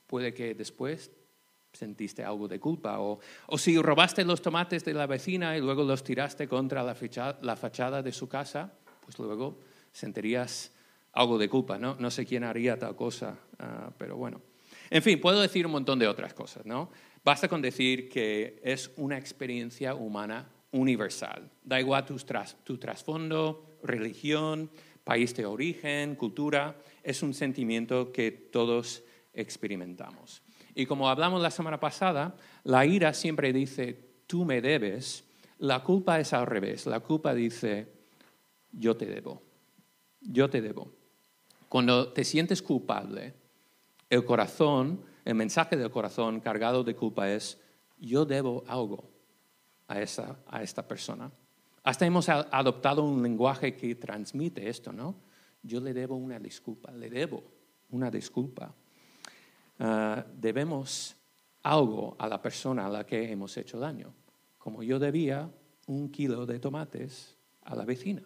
puede 0.08 0.34
que 0.34 0.54
después 0.54 1.12
sentiste 1.74 2.24
algo 2.24 2.48
de 2.48 2.60
culpa. 2.60 3.00
O, 3.00 3.20
si 3.58 3.80
robaste 3.80 4.26
los 4.26 4.42
tomates 4.42 4.84
de 4.86 4.94
la 4.94 5.08
vecina 5.08 5.58
y 5.58 5.62
luego 5.62 5.84
los 5.84 6.04
tiraste 6.04 6.48
contra 6.48 6.84
la, 6.84 6.96
fachada, 6.96 8.02
de 8.02 8.12
su 8.12 8.28
casa, 8.28 8.74
pues 9.02 9.18
luego 9.20 9.60
sentirías 9.92 10.72
algo 11.14 11.38
de 11.38 11.50
culpa. 11.50 11.78
No, 11.78 11.96
no 12.00 12.12
sé 12.12 12.26
quién 12.26 12.44
haría 12.44 12.78
tal 12.78 12.96
cosa, 12.96 13.38
ah, 13.60 13.92
pero 13.98 14.18
bueno. 14.18 14.42
En 14.90 15.04
fin, 15.04 15.22
puedo 15.22 15.40
decir 15.42 15.66
un 15.66 15.72
montón 15.72 16.00
de 16.00 16.08
otras 16.08 16.34
cosas, 16.34 16.66
¿no? 16.66 16.90
Basta 17.24 17.48
con 17.48 17.62
decir 17.62 18.10
que 18.10 18.60
es 18.64 18.92
una 18.98 19.18
experiencia 19.18 19.94
humana 19.94 20.50
universal. 20.72 21.50
Da 21.64 21.80
igual 21.80 22.06
tu, 22.06 22.78
trasfondo, 22.78 23.78
religión, 23.84 24.70
país 25.04 25.36
de 25.36 25.46
origen, 25.46 26.16
cultura, 26.16 26.76
es 27.04 27.24
un 27.24 27.34
sentimiento 27.34 28.12
que 28.12 28.32
todos 28.32 29.04
experimentamos. 29.34 30.42
Y 30.76 30.86
como 30.86 31.10
hablamos 31.10 31.42
la 31.42 31.52
semana 31.52 31.80
pasada, 31.80 32.36
la 32.64 32.86
ira 32.86 33.14
siempre 33.14 33.52
dice, 33.52 34.00
tú 34.28 34.46
me 34.46 34.62
debes, 34.62 35.24
la 35.58 35.84
culpa 35.84 36.20
es 36.20 36.34
al 36.34 36.46
revés, 36.46 36.86
la 36.86 37.00
culpa 37.00 37.34
dice, 37.34 37.92
yo 38.72 38.96
te 38.96 39.06
debo, 39.06 39.42
yo 40.22 40.50
te 40.50 40.62
debo. 40.62 40.94
Cuando 41.68 42.14
te 42.14 42.24
sientes 42.24 42.62
culpable, 42.62 43.34
el 44.10 44.26
corazón, 44.26 45.04
el 45.26 45.36
mensaje 45.36 45.76
del 45.78 45.92
corazón 45.92 46.40
cargado 46.40 46.84
de 46.84 46.96
culpa 46.96 47.32
es, 47.32 47.60
yo 48.00 48.26
debo 48.26 48.64
algo 48.68 49.19
a, 49.90 50.62
esta 50.62 50.88
persona. 50.88 51.32
Hasta 51.84 52.06
hemos 52.06 52.30
adoptado 52.30 53.04
un 53.04 53.24
lenguaje 53.24 53.76
que 53.76 53.96
transmite 53.96 54.70
esto, 54.70 54.94
¿no? 54.94 55.16
Yo 55.64 55.80
le 55.82 55.94
debo 55.94 56.16
una 56.16 56.40
disculpa, 56.40 56.92
le 56.92 57.10
debo 57.10 57.44
una 57.90 58.12
disculpa. 58.12 58.74
Ah, 59.80 60.24
debemos 60.34 61.16
algo 61.64 62.16
a 62.20 62.28
la 62.28 62.42
persona 62.42 62.86
a 62.86 62.90
la 62.90 63.06
que 63.06 63.32
hemos 63.32 63.58
hecho 63.58 63.80
daño, 63.80 64.14
como 64.58 64.84
yo 64.84 65.00
debía 65.00 65.50
un 65.88 66.10
kilo 66.12 66.46
de 66.46 66.60
tomates 66.60 67.36
a 67.64 67.76
la 67.76 67.86
vecina. 67.86 68.22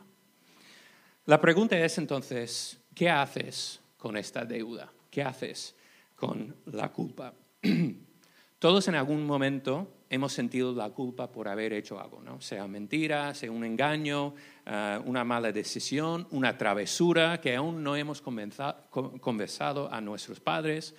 La 1.26 1.40
pregunta 1.40 1.78
es 1.80 1.98
entonces, 1.98 2.78
¿qué 2.94 3.10
haces 3.10 3.80
con 3.98 4.18
esta 4.18 4.44
deuda? 4.44 4.92
¿Qué 5.10 5.24
haces 5.24 5.76
con 6.16 6.56
la 6.66 6.92
culpa? 6.92 7.34
Todos 8.60 8.88
en 8.88 8.96
algún 8.96 9.26
momento 9.26 10.03
hemos 10.14 10.32
sentido 10.32 10.76
la 10.76 10.92
culpa 10.92 11.32
por 11.32 11.48
haber 11.48 11.74
hecho 11.74 12.00
algo, 12.00 12.22
¿no? 12.22 12.40
sea 12.40 12.68
mentira, 12.68 13.34
sea 13.34 13.52
un 13.52 13.64
engaño, 13.64 14.36
eh, 14.64 15.00
una 15.06 15.24
mala 15.24 15.52
decisión, 15.52 16.28
una 16.30 16.56
travesura 16.56 17.42
que 17.42 17.56
aún 17.56 17.82
no 17.82 17.96
hemos 17.96 18.22
conversado 18.22 19.92
a 19.92 20.02
nuestros 20.02 20.40
padres. 20.40 20.94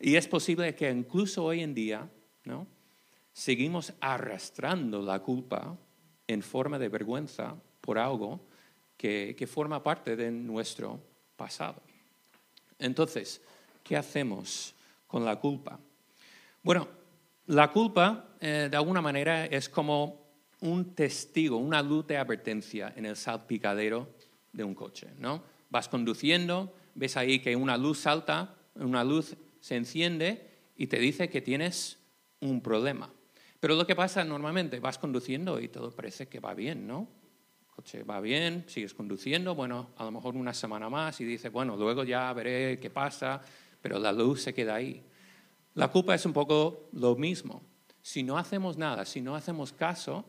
Y 0.00 0.16
es 0.16 0.26
posible 0.26 0.74
que 0.74 0.90
incluso 0.90 1.44
hoy 1.44 1.60
en 1.60 1.74
día 1.74 2.08
¿no? 2.44 2.66
seguimos 3.34 3.92
arrastrando 4.00 5.02
la 5.02 5.18
culpa 5.18 5.76
en 6.26 6.40
forma 6.40 6.78
de 6.78 6.88
vergüenza 6.88 7.54
por 7.82 7.98
algo 7.98 8.40
que, 8.96 9.36
que 9.36 9.46
forma 9.46 9.82
parte 9.82 10.16
de 10.16 10.30
nuestro 10.30 10.98
pasado. 11.36 11.82
Entonces, 12.78 13.42
¿qué 13.82 13.94
hacemos 13.94 14.74
con 15.06 15.22
la 15.22 15.36
culpa? 15.36 15.78
Bueno, 16.62 17.03
la 17.46 17.70
culpa, 17.70 18.36
eh, 18.40 18.68
de 18.70 18.76
alguna 18.76 19.00
manera, 19.00 19.46
es 19.46 19.68
como 19.68 20.24
un 20.60 20.94
testigo, 20.94 21.58
una 21.58 21.82
luz 21.82 22.06
de 22.06 22.16
advertencia 22.16 22.92
en 22.96 23.04
el 23.06 23.16
salpicadero 23.16 24.08
de 24.52 24.64
un 24.64 24.74
coche, 24.74 25.08
¿no? 25.18 25.42
Vas 25.68 25.88
conduciendo, 25.88 26.72
ves 26.94 27.16
ahí 27.16 27.40
que 27.40 27.54
una 27.54 27.76
luz 27.76 27.98
salta, 27.98 28.54
una 28.76 29.04
luz 29.04 29.36
se 29.60 29.76
enciende 29.76 30.48
y 30.76 30.86
te 30.86 30.98
dice 30.98 31.28
que 31.28 31.42
tienes 31.42 31.98
un 32.40 32.62
problema. 32.62 33.10
Pero 33.60 33.74
lo 33.76 33.86
que 33.86 33.96
pasa 33.96 34.24
normalmente, 34.24 34.80
vas 34.80 34.98
conduciendo 34.98 35.60
y 35.60 35.68
todo 35.68 35.90
parece 35.90 36.28
que 36.28 36.40
va 36.40 36.54
bien, 36.54 36.86
¿no? 36.86 37.08
Coche 37.74 38.04
va 38.04 38.20
bien, 38.20 38.64
sigues 38.68 38.94
conduciendo, 38.94 39.54
bueno, 39.54 39.90
a 39.96 40.04
lo 40.04 40.12
mejor 40.12 40.36
una 40.36 40.54
semana 40.54 40.88
más 40.88 41.20
y 41.20 41.24
dices, 41.24 41.50
bueno, 41.50 41.76
luego 41.76 42.04
ya 42.04 42.32
veré 42.32 42.78
qué 42.78 42.88
pasa, 42.88 43.40
pero 43.82 43.98
la 43.98 44.12
luz 44.12 44.42
se 44.42 44.54
queda 44.54 44.76
ahí. 44.76 45.04
La 45.74 45.90
culpa 45.90 46.14
es 46.14 46.24
un 46.24 46.32
poco 46.32 46.88
lo 46.92 47.16
mismo. 47.16 47.62
Si 48.00 48.22
no 48.22 48.38
hacemos 48.38 48.78
nada, 48.78 49.04
si 49.04 49.20
no 49.20 49.34
hacemos 49.34 49.72
caso 49.72 50.24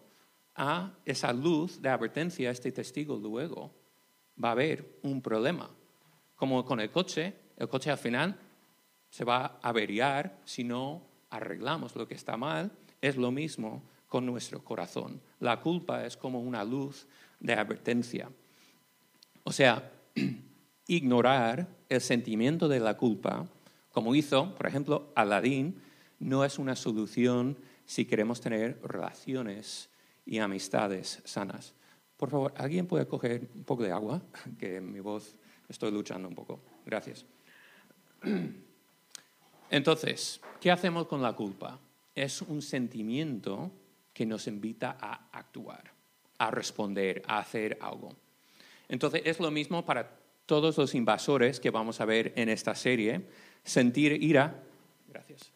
a 0.55 0.91
esa 1.05 1.33
luz 1.33 1.81
de 1.81 1.89
advertencia, 1.89 2.49
este 2.49 2.71
testigo 2.71 3.17
luego, 3.17 3.71
va 4.43 4.49
a 4.49 4.51
haber 4.53 4.99
un 5.03 5.21
problema. 5.21 5.69
Como 6.35 6.65
con 6.65 6.79
el 6.79 6.89
coche, 6.89 7.35
el 7.57 7.69
coche 7.69 7.91
al 7.91 7.97
final 7.97 8.39
se 9.09 9.23
va 9.23 9.59
a 9.61 9.69
averiar 9.69 10.39
si 10.45 10.63
no 10.63 11.01
arreglamos 11.29 11.95
lo 11.95 12.07
que 12.07 12.15
está 12.15 12.37
mal. 12.37 12.71
Es 12.99 13.15
lo 13.15 13.31
mismo 13.31 13.83
con 14.07 14.25
nuestro 14.25 14.63
corazón. 14.63 15.21
La 15.39 15.61
culpa 15.61 16.05
es 16.05 16.17
como 16.17 16.39
una 16.39 16.63
luz 16.63 17.07
de 17.39 17.53
advertencia. 17.53 18.29
O 19.43 19.51
sea, 19.51 19.91
ignorar 20.87 21.67
el 21.87 22.01
sentimiento 22.01 22.67
de 22.67 22.79
la 22.79 22.97
culpa 22.97 23.47
como 23.95 24.13
hizo, 24.13 24.53
por 24.55 24.67
ejemplo, 24.67 25.13
Aladín, 25.15 25.81
no 26.19 26.43
es 26.43 26.59
una 26.59 26.75
solución 26.75 27.57
si 27.85 28.03
queremos 28.03 28.41
tener 28.41 28.77
relaciones 28.83 29.89
y 30.25 30.39
amistades 30.39 31.21
sanas. 31.23 31.73
Por 32.17 32.29
favor, 32.29 32.53
¿alguien 32.57 32.87
puede 32.87 33.07
coger 33.07 33.47
un 33.55 33.63
poco 33.63 33.83
de 33.83 33.93
agua? 33.93 34.21
Que 34.59 34.81
mi 34.81 34.99
voz 34.99 35.37
estoy 35.69 35.91
luchando 35.91 36.27
un 36.27 36.35
poco. 36.35 36.59
Gracias. 36.85 37.25
Entonces, 39.69 40.41
¿qué 40.59 40.71
hacemos 40.71 41.07
con 41.07 41.21
la 41.21 41.31
culpa? 41.31 41.79
Es 42.13 42.41
un 42.41 42.61
sentimiento 42.61 43.71
que 44.13 44.25
nos 44.25 44.45
invita 44.47 44.97
a 44.99 45.29
actuar, 45.31 45.93
a 46.37 46.51
responder, 46.51 47.23
a 47.27 47.39
hacer 47.39 47.77
algo. 47.79 48.13
Entonces, 48.89 49.21
es 49.23 49.39
lo 49.39 49.51
mismo 49.51 49.85
para 49.85 50.19
todos 50.45 50.77
los 50.77 50.93
invasores 50.95 51.61
que 51.61 51.71
vamos 51.71 52.01
a 52.01 52.05
ver 52.05 52.33
en 52.35 52.49
esta 52.49 52.75
serie 52.75 53.25
sentir 53.65 54.23
ira. 54.23 54.63
Gracias. 55.09 55.51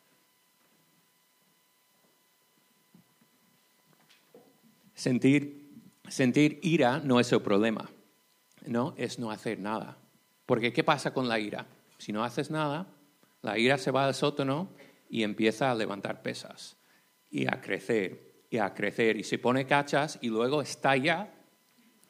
Sentir, 4.93 5.69
sentir 6.09 6.59
ira 6.61 6.99
no 6.99 7.21
es 7.21 7.31
el 7.31 7.41
problema, 7.41 7.89
no 8.65 8.93
es 8.97 9.17
no 9.17 9.31
hacer 9.31 9.59
nada. 9.59 9.97
Porque 10.45 10.73
¿qué 10.73 10.83
pasa 10.83 11.13
con 11.13 11.29
la 11.29 11.39
ira? 11.39 11.67
Si 11.97 12.11
no 12.11 12.23
haces 12.23 12.51
nada, 12.51 12.87
la 13.41 13.57
ira 13.57 13.77
se 13.77 13.91
va 13.91 14.05
al 14.05 14.15
sótano 14.15 14.69
y 15.09 15.23
empieza 15.23 15.71
a 15.71 15.75
levantar 15.75 16.21
pesas 16.21 16.75
y 17.29 17.47
a 17.47 17.61
crecer 17.61 18.27
y 18.49 18.57
a 18.57 18.73
crecer 18.73 19.15
y 19.15 19.23
se 19.23 19.37
pone 19.37 19.65
cachas 19.65 20.17
y 20.21 20.29
luego 20.29 20.61
estalla 20.61 21.31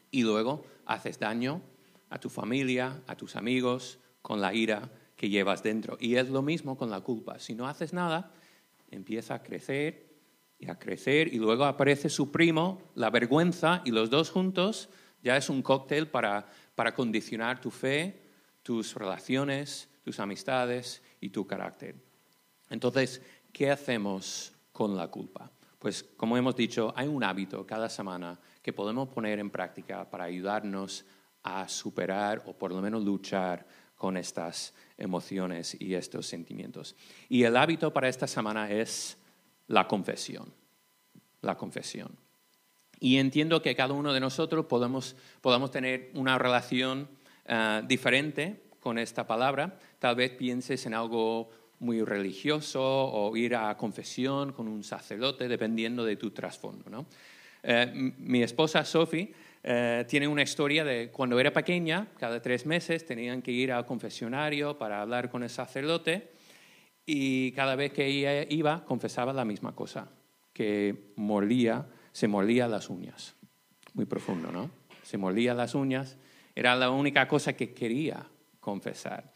y 0.10 0.24
luego 0.24 0.65
haces 0.86 1.20
daño 1.20 1.62
a 2.10 2.20
tu 2.20 2.29
familia, 2.29 3.01
a 3.06 3.15
tus 3.15 3.36
amigos 3.36 4.00
con 4.22 4.41
la 4.41 4.53
ira 4.53 4.89
que 5.20 5.30
llevas 5.30 5.62
dentro. 5.64 5.98
Y 6.00 6.16
es 6.16 6.30
lo 6.30 6.42
mismo 6.42 6.78
con 6.78 6.90
la 6.90 7.02
culpa. 7.02 7.40
Si 7.40 7.54
no 7.54 7.68
haces 7.68 7.92
nada, 7.92 8.32
empieza 8.90 9.34
a 9.34 9.44
crecer 9.44 10.16
y 10.58 10.70
a 10.70 10.80
crecer 10.80 11.34
y 11.34 11.40
luego 11.40 11.66
aparece 11.66 12.08
su 12.08 12.32
primo, 12.32 12.82
la 12.96 13.10
vergüenza, 13.10 13.82
y 13.84 13.92
los 13.92 14.10
dos 14.10 14.30
juntos 14.30 14.88
ya 15.22 15.36
es 15.36 15.50
un 15.50 15.62
cóctel 15.62 16.08
para, 16.08 16.48
para 16.74 16.94
condicionar 16.94 17.60
tu 17.60 17.70
fe, 17.70 18.22
tus 18.64 18.96
relaciones, 18.96 19.90
tus 20.06 20.22
amistades 20.22 21.04
y 21.20 21.32
tu 21.32 21.46
carácter. 21.46 21.98
Entonces, 22.70 23.22
¿qué 23.52 23.72
hacemos 23.72 24.54
con 24.72 24.96
la 24.96 25.10
culpa? 25.10 25.52
Pues 25.80 26.02
como 26.16 26.38
hemos 26.38 26.56
dicho, 26.56 26.94
hay 26.96 27.10
un 27.10 27.26
hábito 27.26 27.68
cada 27.68 27.90
semana 27.90 28.40
que 28.62 28.72
podemos 28.72 29.10
poner 29.10 29.40
en 29.40 29.50
práctica 29.50 30.10
para 30.10 30.24
ayudarnos 30.24 31.04
a 31.44 31.68
superar 31.68 32.42
o 32.46 32.54
por 32.54 32.72
lo 32.72 32.82
menos 32.82 33.04
luchar 33.04 33.66
con 34.00 34.15
estas 34.15 34.74
emociones 34.98 35.75
y 35.77 35.94
estos 35.94 36.25
sentimientos. 36.25 36.96
Y 37.27 37.44
el 37.44 37.58
hábito 37.58 37.91
para 37.91 38.08
esta 38.08 38.27
semana 38.27 38.72
es 38.72 39.18
la 39.68 39.89
confesión. 39.89 40.53
La 41.41 41.58
confesión. 41.58 42.10
Y 43.01 43.18
entiendo 43.18 43.62
que 43.62 43.75
cada 43.75 43.94
uno 43.94 44.13
de 44.13 44.22
nosotros 44.22 44.65
podemos, 44.68 45.18
podamos 45.41 45.70
tener 45.72 46.12
una 46.13 46.38
relación 46.38 47.10
eh, 47.46 47.82
diferente 47.86 48.63
con 48.79 48.98
esta 48.98 49.27
palabra. 49.27 49.77
Tal 50.00 50.15
vez 50.15 50.32
pienses 50.32 50.86
en 50.86 50.94
algo 50.94 51.50
muy 51.79 52.01
religioso 52.01 52.82
o 52.82 53.36
ir 53.36 53.53
a 53.53 53.75
confesión 53.75 54.53
con 54.53 54.70
un 54.70 54.82
sacerdote, 54.82 55.50
dependiendo 55.50 56.06
de 56.06 56.15
tu 56.15 56.32
trasfondo. 56.32 56.89
¿no? 56.89 57.06
Eh, 57.63 57.91
mi 58.18 58.44
esposa 58.44 58.86
Sophie 58.86 59.34
eh, 59.63 60.06
tiene 60.08 60.28
una 60.28 60.42
historia 60.42 60.86
de 60.86 61.12
cuando 61.12 61.39
era 61.39 61.51
pequeña, 61.51 62.08
cada 62.18 62.42
tres 62.42 62.66
meses 62.66 63.06
tenían 63.06 63.42
que 63.42 63.51
ir 63.51 63.72
al 63.72 63.86
confesionario 63.86 64.78
para 64.78 65.01
hablar 65.01 65.30
con 65.30 65.44
el 65.44 65.50
sacerdote 65.50 66.32
y 67.06 67.51
cada 67.51 67.75
vez 67.75 67.92
que 67.92 68.06
ella 68.06 68.46
iba 68.50 68.86
confesaba 68.86 69.34
la 69.34 69.44
misma 69.44 69.75
cosa, 69.75 70.10
que 70.54 71.12
molía, 71.16 71.88
se 72.12 72.28
molía 72.28 72.68
las 72.68 72.89
uñas. 72.89 73.36
Muy 73.94 74.06
profundo, 74.06 74.51
¿no? 74.51 74.70
Se 75.04 75.18
molía 75.18 75.54
las 75.54 75.75
uñas, 75.75 76.18
era 76.56 76.75
la 76.75 76.89
única 76.89 77.28
cosa 77.28 77.54
que 77.54 77.74
quería 77.74 78.28
confesar. 78.60 79.34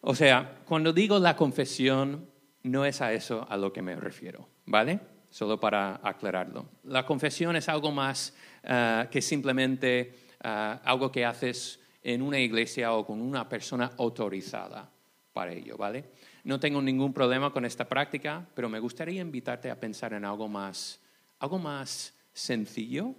O 0.00 0.14
sea, 0.14 0.58
cuando 0.64 0.92
digo 0.92 1.18
la 1.18 1.36
confesión, 1.36 2.28
no 2.62 2.84
es 2.84 3.00
a 3.00 3.12
eso 3.12 3.46
a 3.48 3.56
lo 3.56 3.72
que 3.72 3.82
me 3.82 3.94
refiero, 3.94 4.48
¿vale? 4.66 5.00
Solo 5.30 5.60
para 5.60 6.00
aclararlo. 6.02 6.66
La 6.84 7.06
confesión 7.06 7.56
es 7.56 7.68
algo 7.68 7.92
más 7.92 8.34
uh, 8.64 9.08
que 9.10 9.22
simplemente 9.22 10.14
uh, 10.44 10.78
algo 10.84 11.10
que 11.10 11.24
haces 11.24 11.80
en 12.02 12.22
una 12.22 12.38
iglesia 12.38 12.92
o 12.94 13.06
con 13.06 13.20
una 13.20 13.48
persona 13.48 13.92
autorizada 13.98 14.90
para 15.32 15.52
ello, 15.52 15.76
¿vale? 15.76 16.04
No 16.44 16.58
tengo 16.58 16.82
ningún 16.82 17.12
problema 17.12 17.52
con 17.52 17.64
esta 17.64 17.88
práctica, 17.88 18.46
pero 18.54 18.68
me 18.68 18.80
gustaría 18.80 19.22
invitarte 19.22 19.70
a 19.70 19.78
pensar 19.78 20.12
en 20.12 20.24
algo 20.24 20.48
más, 20.48 21.00
algo 21.38 21.58
más 21.58 22.14
sencillo, 22.32 23.14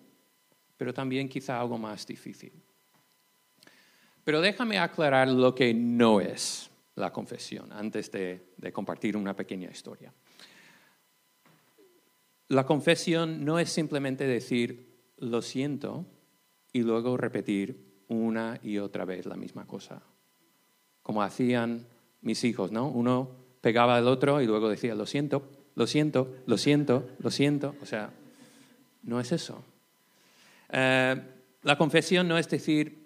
pero 0.77 0.93
también 0.93 1.29
quizá 1.29 1.59
algo 1.59 1.77
más 1.77 2.05
difícil. 2.05 2.51
Pero 4.23 4.41
déjame 4.41 4.77
aclarar 4.77 5.29
lo 5.29 5.55
que 5.55 5.73
no 5.73 6.21
es 6.21 6.69
la 6.95 7.11
confesión 7.11 7.71
antes 7.71 8.11
de, 8.11 8.53
de 8.57 8.71
compartir 8.71 9.17
una 9.17 9.35
pequeña 9.35 9.69
historia. 9.69 10.13
La 12.49 12.65
confesión 12.65 13.43
no 13.43 13.57
es 13.57 13.69
simplemente 13.69 14.27
decir 14.27 14.92
lo 15.23 15.41
siento 15.41 16.05
y 16.71 16.81
luego 16.81 17.17
repetir 17.17 18.03
una 18.07 18.59
y 18.61 18.77
otra 18.77 19.05
vez 19.05 19.25
la 19.25 19.35
misma 19.35 19.65
cosa, 19.65 20.01
como 21.01 21.23
hacían 21.23 21.85
mis 22.21 22.43
hijos, 22.43 22.71
¿no? 22.71 22.87
Uno 22.87 23.29
pegaba 23.61 23.97
al 23.97 24.07
otro 24.07 24.41
y 24.41 24.45
luego 24.45 24.69
decía 24.69 24.95
lo 24.95 25.05
siento, 25.05 25.49
lo 25.75 25.87
siento, 25.87 26.35
lo 26.45 26.57
siento, 26.57 27.09
lo 27.19 27.31
siento. 27.31 27.75
O 27.81 27.85
sea, 27.85 28.11
no 29.03 29.19
es 29.19 29.31
eso. 29.31 29.63
Eh, 30.69 31.21
la 31.63 31.77
confesión 31.77 32.27
no 32.27 32.37
es 32.37 32.49
decir 32.49 33.03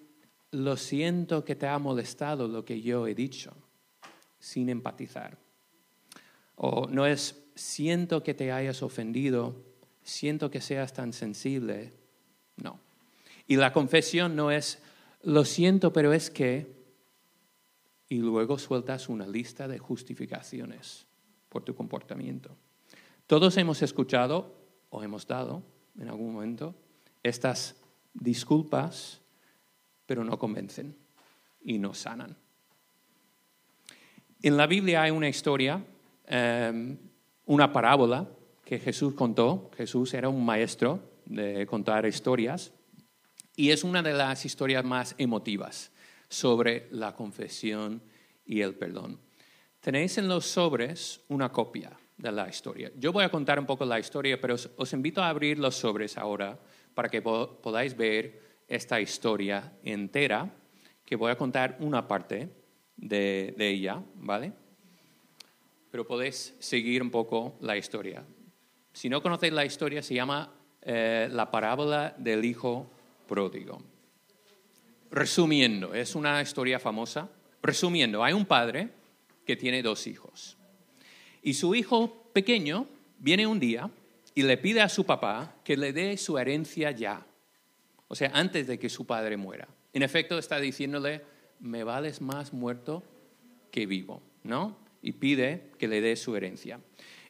lo 0.51 0.77
siento 0.77 1.43
que 1.43 1.55
te 1.55 1.67
ha 1.67 1.77
molestado 1.77 2.47
lo 2.47 2.63
que 2.63 2.81
yo 2.81 3.07
he 3.07 3.13
dicho 3.13 3.53
sin 4.39 4.69
empatizar. 4.69 5.38
O 6.55 6.88
no 6.89 7.05
es 7.05 7.43
siento 7.55 8.24
que 8.24 8.33
te 8.33 8.51
hayas 8.51 8.81
ofendido, 8.81 9.55
siento 10.03 10.50
que 10.50 10.62
seas 10.62 10.93
tan 10.93 11.13
sensible. 11.13 11.93
No. 12.58 12.80
Y 13.48 13.56
la 13.56 13.72
confesión 13.74 14.36
no 14.36 14.52
es 14.52 14.82
lo 15.24 15.46
siento, 15.46 15.92
pero 15.92 16.14
es 16.14 16.30
que, 16.30 16.74
y 18.10 18.18
luego 18.18 18.58
sueltas 18.58 19.10
una 19.10 19.28
lista 19.28 19.68
de 19.68 19.80
justificaciones 19.80 21.06
por 21.50 21.64
tu 21.64 21.76
comportamiento. 21.76 22.56
Todos 23.26 23.58
hemos 23.58 23.82
escuchado 23.82 24.56
o 24.90 25.04
hemos 25.04 25.28
dado 25.28 25.64
en 26.00 26.08
algún 26.08 26.34
momento 26.34 26.76
estas 27.24 27.76
disculpas, 28.14 29.22
pero 30.06 30.24
no 30.24 30.40
convencen 30.40 30.96
y 31.62 31.78
no 31.78 31.94
sanan. 31.94 32.38
En 34.41 34.56
la 34.56 34.67
Biblia 34.67 35.02
hay 35.02 35.12
una 35.12 35.28
historia, 35.28 35.84
em, 36.26 36.98
una 37.46 37.74
parábola 37.74 38.28
que 38.63 38.80
Jesús 38.80 39.13
contó. 39.13 39.72
Jesús 39.76 40.13
era 40.13 40.30
un 40.30 40.46
maestro 40.46 41.02
de 41.28 41.66
contar 41.68 42.06
historias 42.06 42.72
y 43.56 43.72
es 43.72 43.84
una 43.84 44.02
de 44.02 44.13
las 44.13 44.46
historias 44.46 44.86
más 44.86 45.16
emotivas 45.18 45.92
sobre 46.30 46.88
la 46.92 47.13
confesión 47.13 48.02
y 48.46 48.62
el 48.62 48.76
perdón. 48.76 49.20
Tenéis 49.80 50.18
en 50.18 50.28
los 50.28 50.46
sobres 50.46 51.22
una 51.28 51.52
copia 51.52 51.92
de 52.18 52.32
la 52.32 52.48
historia. 52.50 52.92
Yo 52.98 53.12
voy 53.12 53.24
a 53.24 53.30
contar 53.30 53.60
un 53.60 53.66
poco 53.66 53.86
la 53.86 54.00
historia, 54.00 54.40
pero 54.40 54.56
os, 54.56 54.94
invito 54.94 55.22
a 55.22 55.30
abrir 55.30 55.60
los 55.60 55.76
sobres 55.76 56.18
ahora 56.18 56.60
para 56.94 57.10
que 57.10 57.22
podáis 57.22 57.96
ver 57.96 58.42
esta 58.68 59.00
historia 59.00 59.74
entera, 59.84 60.52
que 61.06 61.16
voy 61.16 61.32
a 61.32 61.38
contar 61.38 61.78
una 61.80 62.08
parte 62.08 62.50
de, 62.96 63.54
ella, 63.58 64.04
¿vale? 64.16 64.52
Pero 65.92 66.06
podéis 66.06 66.56
seguir 66.60 67.02
un 67.02 67.12
poco 67.12 67.58
la 67.62 67.78
historia. 67.78 68.26
Si 68.92 69.10
no 69.10 69.22
conocéis 69.22 69.54
la 69.54 69.63
historia, 69.66 70.02
se 70.02 70.16
llama 70.16 70.57
eh, 70.89 71.28
la 71.30 71.52
parábola 71.52 72.15
del 72.17 72.45
hijo 72.45 72.89
pródigo. 73.28 73.82
Resumiendo, 75.12 75.93
es 75.93 76.15
una 76.15 76.41
historia 76.41 76.80
famosa. 76.80 77.28
Resumiendo, 77.62 78.23
hay 78.23 78.32
un 78.32 78.45
padre 78.45 78.88
que 79.45 79.58
tiene 79.58 79.84
dos 79.84 80.08
hijos. 80.08 80.56
Y 81.43 81.56
su 81.56 81.76
hijo 81.76 82.30
pequeño 82.32 82.88
viene 83.19 83.45
un 83.45 83.60
día 83.60 83.89
y 84.34 84.43
le 84.43 84.56
pide 84.56 84.80
a 84.80 84.88
su 84.88 85.06
papá 85.06 85.56
que 85.65 85.76
le 85.76 85.91
dé 85.91 86.15
su 86.15 86.38
herencia 86.38 86.91
ya. 86.91 87.26
O 88.08 88.15
sea, 88.15 88.32
antes 88.34 88.65
de 88.65 88.80
que 88.80 88.88
su 88.88 89.06
padre 89.06 89.36
muera. 89.36 89.67
En 89.91 90.04
efecto, 90.04 90.38
está 90.38 90.58
diciéndole, 90.58 91.21
me 91.60 91.84
vales 91.84 92.21
más 92.21 92.54
muerto 92.54 93.04
que 93.71 93.86
vivo, 93.88 94.21
¿no? 94.43 94.78
Y 95.02 95.12
pide 95.12 95.69
que 95.78 95.89
le 95.89 96.00
dé 96.00 96.15
su 96.15 96.34
herencia. 96.38 96.80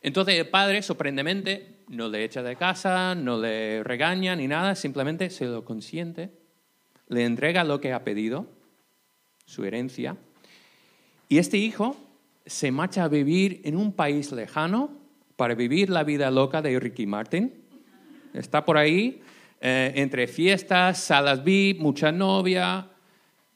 Entonces 0.07 0.35
el 0.35 0.47
padre, 0.47 0.81
sorprendentemente, 0.81 1.79
no 1.89 2.07
le 2.07 2.23
echa 2.23 2.41
de 2.41 2.55
casa, 2.55 3.13
no 3.13 3.37
le 3.37 3.83
regaña 3.83 4.37
ni 4.37 4.47
nada, 4.47 4.73
simplemente 4.73 5.29
se 5.29 5.43
lo 5.43 5.65
consiente, 5.65 6.31
le 7.09 7.25
entrega 7.25 7.65
lo 7.65 7.81
que 7.81 7.91
ha 7.91 8.05
pedido, 8.05 8.47
su 9.45 9.65
herencia, 9.65 10.15
y 11.27 11.39
este 11.39 11.57
hijo 11.57 11.97
se 12.45 12.71
marcha 12.71 13.03
a 13.03 13.09
vivir 13.09 13.59
en 13.65 13.75
un 13.75 13.91
país 13.91 14.31
lejano 14.31 14.91
para 15.35 15.55
vivir 15.55 15.89
la 15.89 16.05
vida 16.05 16.31
loca 16.31 16.61
de 16.61 16.79
Ricky 16.79 17.05
Martin. 17.05 17.51
Está 18.33 18.63
por 18.63 18.77
ahí, 18.77 19.21
eh, 19.59 19.91
entre 19.95 20.27
fiestas, 20.27 20.99
salas 20.99 21.43
VIP, 21.43 21.81
mucha 21.81 22.13
novia, 22.13 22.87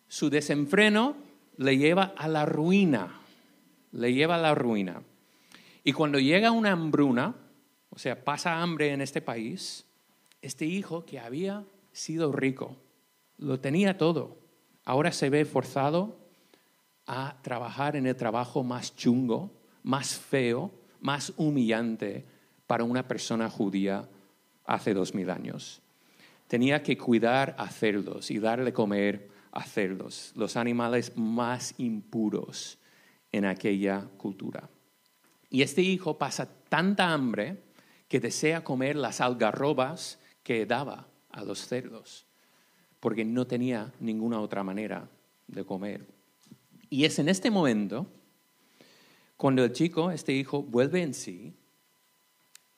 su 0.10 0.30
desenfreno 0.30 1.16
le 1.56 1.78
lleva 1.78 2.14
a 2.18 2.28
la 2.28 2.46
ruina, 2.46 3.22
le 3.94 4.14
lleva 4.14 4.36
a 4.36 4.40
la 4.42 4.54
ruina. 4.54 5.02
Y 5.84 5.94
cuando 5.94 6.20
llega 6.20 6.52
una 6.52 6.72
hambruna, 6.72 7.36
o 7.90 7.98
sea, 7.98 8.24
pasa 8.24 8.62
hambre 8.62 8.92
en 8.92 9.02
este 9.02 9.22
país, 9.22 9.86
este 10.42 10.66
hijo 10.66 11.06
que 11.06 11.20
había 11.20 11.64
sido 11.92 12.32
rico, 12.32 12.78
lo 13.38 13.60
tenía 13.60 13.98
todo, 13.98 14.38
ahora 14.86 15.12
se 15.12 15.30
ve 15.30 15.46
forzado 15.46 16.18
a 17.08 17.38
trabajar 17.42 17.96
en 17.96 18.06
el 18.06 18.16
trabajo 18.16 18.64
más 18.64 18.96
chungo, 18.96 19.52
más 19.84 20.16
feo, 20.16 20.72
más 21.02 21.34
humillante 21.38 22.26
para 22.68 22.84
una 22.84 23.08
persona 23.08 23.50
judía 23.50 24.08
hace 24.66 24.94
dos 24.94 25.14
mil 25.16 25.30
años. 25.30 25.82
Tenía 26.48 26.84
que 26.84 26.98
cuidar 26.98 27.56
a 27.58 27.68
cerdos 27.70 28.30
y 28.30 28.40
darle 28.40 28.72
comer 28.72 29.30
hacerlos, 29.52 30.32
los 30.36 30.56
animales 30.56 31.14
más 31.18 31.74
impuros 31.78 32.78
en 33.32 33.46
aquella 33.46 34.08
cultura. 34.18 34.70
Y 35.52 35.62
este 35.62 35.82
hijo 35.82 36.18
pasa 36.18 36.50
tanta 36.70 37.12
hambre 37.12 37.58
que 38.08 38.22
desea 38.22 38.64
comer 38.64 38.96
las 38.96 39.20
algarrobas 39.20 40.18
que 40.44 40.66
daba 40.66 41.08
a 41.30 41.44
los 41.44 41.68
cerdos, 41.68 42.26
porque 43.02 43.26
no 43.26 43.46
tenía 43.46 43.94
ninguna 44.00 44.40
otra 44.40 44.64
manera 44.64 45.10
de 45.48 45.66
comer. 45.66 46.08
Y 46.90 47.04
es 47.04 47.20
en 47.20 47.28
este 47.28 47.52
momento 47.52 48.08
cuando 49.36 49.66
el 49.66 49.74
chico, 49.74 50.10
este 50.10 50.34
hijo, 50.34 50.64
vuelve 50.64 51.02
en 51.02 51.14
sí 51.14 51.54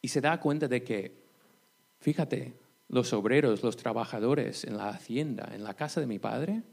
y 0.01 0.07
se 0.07 0.21
da 0.21 0.39
cuenta 0.39 0.67
de 0.67 0.83
que, 0.83 1.23
fíjate, 1.99 2.53
los 2.87 3.13
obreros, 3.13 3.61
los 3.61 3.77
trabajadores 3.77 4.63
en 4.63 4.77
la 4.77 4.89
hacienda, 4.89 5.51
en 5.53 5.63
la 5.63 5.75
casa 5.75 6.01
de 6.01 6.07
mi 6.07 6.17
padre, 6.17 6.63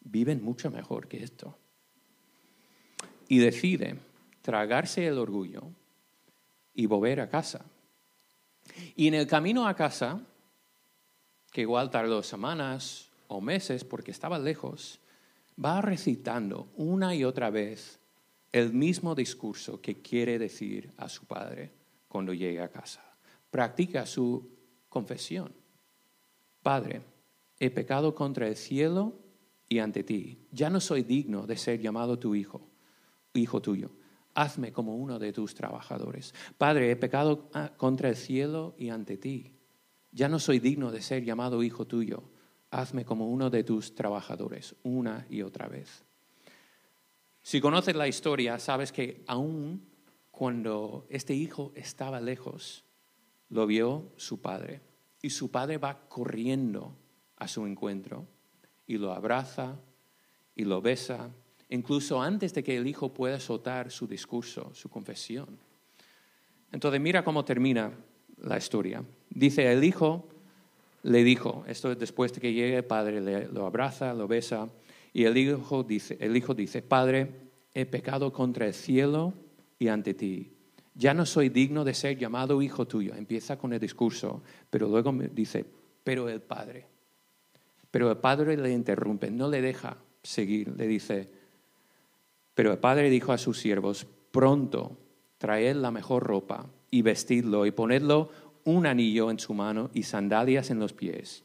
viven 0.00 0.44
mucho 0.44 0.70
mejor 0.70 1.08
que 1.08 1.24
esto. 1.24 1.58
Y 3.28 3.38
decide 3.38 3.98
tragarse 4.42 5.06
el 5.06 5.18
orgullo 5.18 5.70
y 6.74 6.86
volver 6.86 7.20
a 7.20 7.28
casa. 7.28 7.64
Y 8.96 9.08
en 9.08 9.14
el 9.14 9.26
camino 9.26 9.66
a 9.66 9.74
casa, 9.74 10.20
que 11.50 11.62
igual 11.62 11.90
tardó 11.90 12.22
semanas 12.22 13.10
o 13.28 13.40
meses 13.40 13.84
porque 13.84 14.10
estaba 14.10 14.38
lejos, 14.38 15.00
va 15.62 15.80
recitando 15.80 16.68
una 16.76 17.14
y 17.14 17.24
otra 17.24 17.50
vez 17.50 17.98
el 18.52 18.72
mismo 18.72 19.14
discurso 19.14 19.80
que 19.80 20.00
quiere 20.02 20.38
decir 20.38 20.92
a 20.96 21.08
su 21.08 21.24
padre 21.26 21.72
cuando 22.08 22.32
llegue 22.32 22.60
a 22.60 22.68
casa. 22.68 23.04
Practica 23.50 24.06
su 24.06 24.48
confesión 24.88 25.60
Padre, 26.62 27.02
he 27.58 27.70
pecado 27.70 28.14
contra 28.14 28.46
el 28.46 28.56
cielo 28.56 29.14
y 29.68 29.78
ante 29.78 30.02
ti. 30.04 30.38
Ya 30.52 30.68
no 30.68 30.80
soy 30.80 31.02
digno 31.02 31.46
de 31.46 31.56
ser 31.56 31.80
llamado 31.80 32.18
tu 32.18 32.34
hijo, 32.34 32.68
hijo 33.32 33.62
tuyo. 33.62 33.90
Hazme 34.34 34.72
como 34.72 34.96
uno 34.96 35.18
de 35.18 35.32
tus 35.32 35.54
trabajadores. 35.54 36.34
Padre, 36.56 36.90
he 36.90 36.96
pecado 36.96 37.48
ah, 37.52 37.72
contra 37.76 38.08
el 38.08 38.16
cielo 38.16 38.74
y 38.78 38.90
ante 38.90 39.16
ti. 39.16 39.54
Ya 40.12 40.28
no 40.28 40.38
soy 40.38 40.58
digno 40.58 40.90
de 40.90 41.02
ser 41.02 41.24
llamado 41.24 41.62
hijo 41.62 41.86
tuyo. 41.86 42.22
Hazme 42.70 43.04
como 43.04 43.28
uno 43.28 43.50
de 43.50 43.64
tus 43.64 43.94
trabajadores, 43.94 44.76
una 44.82 45.26
y 45.28 45.42
otra 45.42 45.68
vez. 45.68 46.04
Si 47.42 47.60
conoces 47.60 47.96
la 47.96 48.06
historia, 48.06 48.58
sabes 48.58 48.92
que 48.92 49.24
aún 49.26 49.88
cuando 50.30 51.06
este 51.10 51.34
hijo 51.34 51.72
estaba 51.74 52.20
lejos, 52.20 52.84
lo 53.48 53.66
vio 53.66 54.12
su 54.16 54.40
padre. 54.40 54.80
Y 55.22 55.30
su 55.30 55.50
padre 55.50 55.78
va 55.78 56.08
corriendo 56.08 56.96
a 57.36 57.48
su 57.48 57.66
encuentro 57.66 58.26
y 58.86 58.98
lo 58.98 59.12
abraza 59.12 59.78
y 60.54 60.64
lo 60.64 60.80
besa, 60.80 61.30
incluso 61.70 62.20
antes 62.20 62.52
de 62.52 62.62
que 62.62 62.76
el 62.76 62.86
hijo 62.86 63.12
pueda 63.12 63.40
soltar 63.40 63.90
su 63.90 64.06
discurso, 64.06 64.70
su 64.74 64.88
confesión. 64.88 65.58
Entonces 66.72 67.00
mira 67.00 67.24
cómo 67.24 67.44
termina 67.44 67.92
la 68.42 68.58
historia. 68.58 69.02
Dice, 69.28 69.70
el 69.70 69.82
hijo 69.82 70.28
le 71.02 71.24
dijo, 71.24 71.64
esto 71.66 71.90
es 71.90 71.98
después 71.98 72.32
de 72.32 72.40
que 72.40 72.52
llegue 72.52 72.76
el 72.76 72.84
padre, 72.84 73.20
le, 73.20 73.48
lo 73.48 73.66
abraza, 73.66 74.12
lo 74.14 74.28
besa, 74.28 74.68
y 75.12 75.24
el 75.24 75.36
hijo, 75.36 75.82
dice, 75.82 76.16
el 76.20 76.36
hijo 76.36 76.54
dice, 76.54 76.82
Padre, 76.82 77.30
he 77.74 77.86
pecado 77.86 78.32
contra 78.32 78.66
el 78.66 78.74
cielo 78.74 79.34
y 79.78 79.88
ante 79.88 80.14
ti. 80.14 80.52
Ya 80.94 81.14
no 81.14 81.26
soy 81.26 81.48
digno 81.48 81.84
de 81.84 81.94
ser 81.94 82.16
llamado 82.18 82.62
hijo 82.62 82.86
tuyo. 82.86 83.14
Empieza 83.14 83.56
con 83.56 83.72
el 83.72 83.80
discurso, 83.80 84.42
pero 84.68 84.88
luego 84.88 85.12
dice, 85.32 85.64
pero 86.04 86.28
el 86.28 86.40
Padre. 86.40 86.86
Pero 87.90 88.10
el 88.10 88.18
Padre 88.18 88.56
le 88.56 88.70
interrumpe, 88.72 89.30
no 89.30 89.48
le 89.48 89.60
deja 89.60 89.96
seguir, 90.22 90.68
le 90.76 90.86
dice, 90.86 91.28
pero 92.60 92.72
el 92.72 92.78
Padre 92.78 93.08
dijo 93.08 93.32
a 93.32 93.38
sus 93.38 93.58
siervos, 93.58 94.06
pronto 94.32 94.98
traed 95.38 95.76
la 95.76 95.90
mejor 95.90 96.24
ropa 96.24 96.66
y 96.90 97.00
vestidlo 97.00 97.64
y 97.64 97.70
ponedlo 97.70 98.28
un 98.64 98.84
anillo 98.84 99.30
en 99.30 99.38
su 99.38 99.54
mano 99.54 99.88
y 99.94 100.02
sandalias 100.02 100.70
en 100.70 100.78
los 100.78 100.92
pies. 100.92 101.42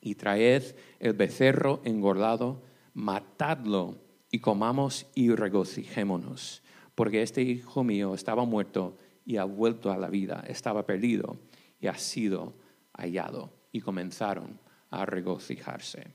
Y 0.00 0.14
traed 0.14 0.62
el 1.00 1.14
becerro 1.14 1.80
engordado, 1.82 2.62
matadlo 2.92 3.96
y 4.30 4.38
comamos 4.38 5.08
y 5.12 5.34
regocijémonos, 5.34 6.62
porque 6.94 7.22
este 7.22 7.42
hijo 7.42 7.82
mío 7.82 8.14
estaba 8.14 8.44
muerto 8.44 8.96
y 9.26 9.38
ha 9.38 9.44
vuelto 9.44 9.90
a 9.90 9.98
la 9.98 10.08
vida, 10.08 10.44
estaba 10.46 10.86
perdido 10.86 11.36
y 11.80 11.88
ha 11.88 11.98
sido 11.98 12.54
hallado. 12.92 13.50
Y 13.72 13.80
comenzaron 13.80 14.60
a 14.90 15.04
regocijarse. 15.04 16.14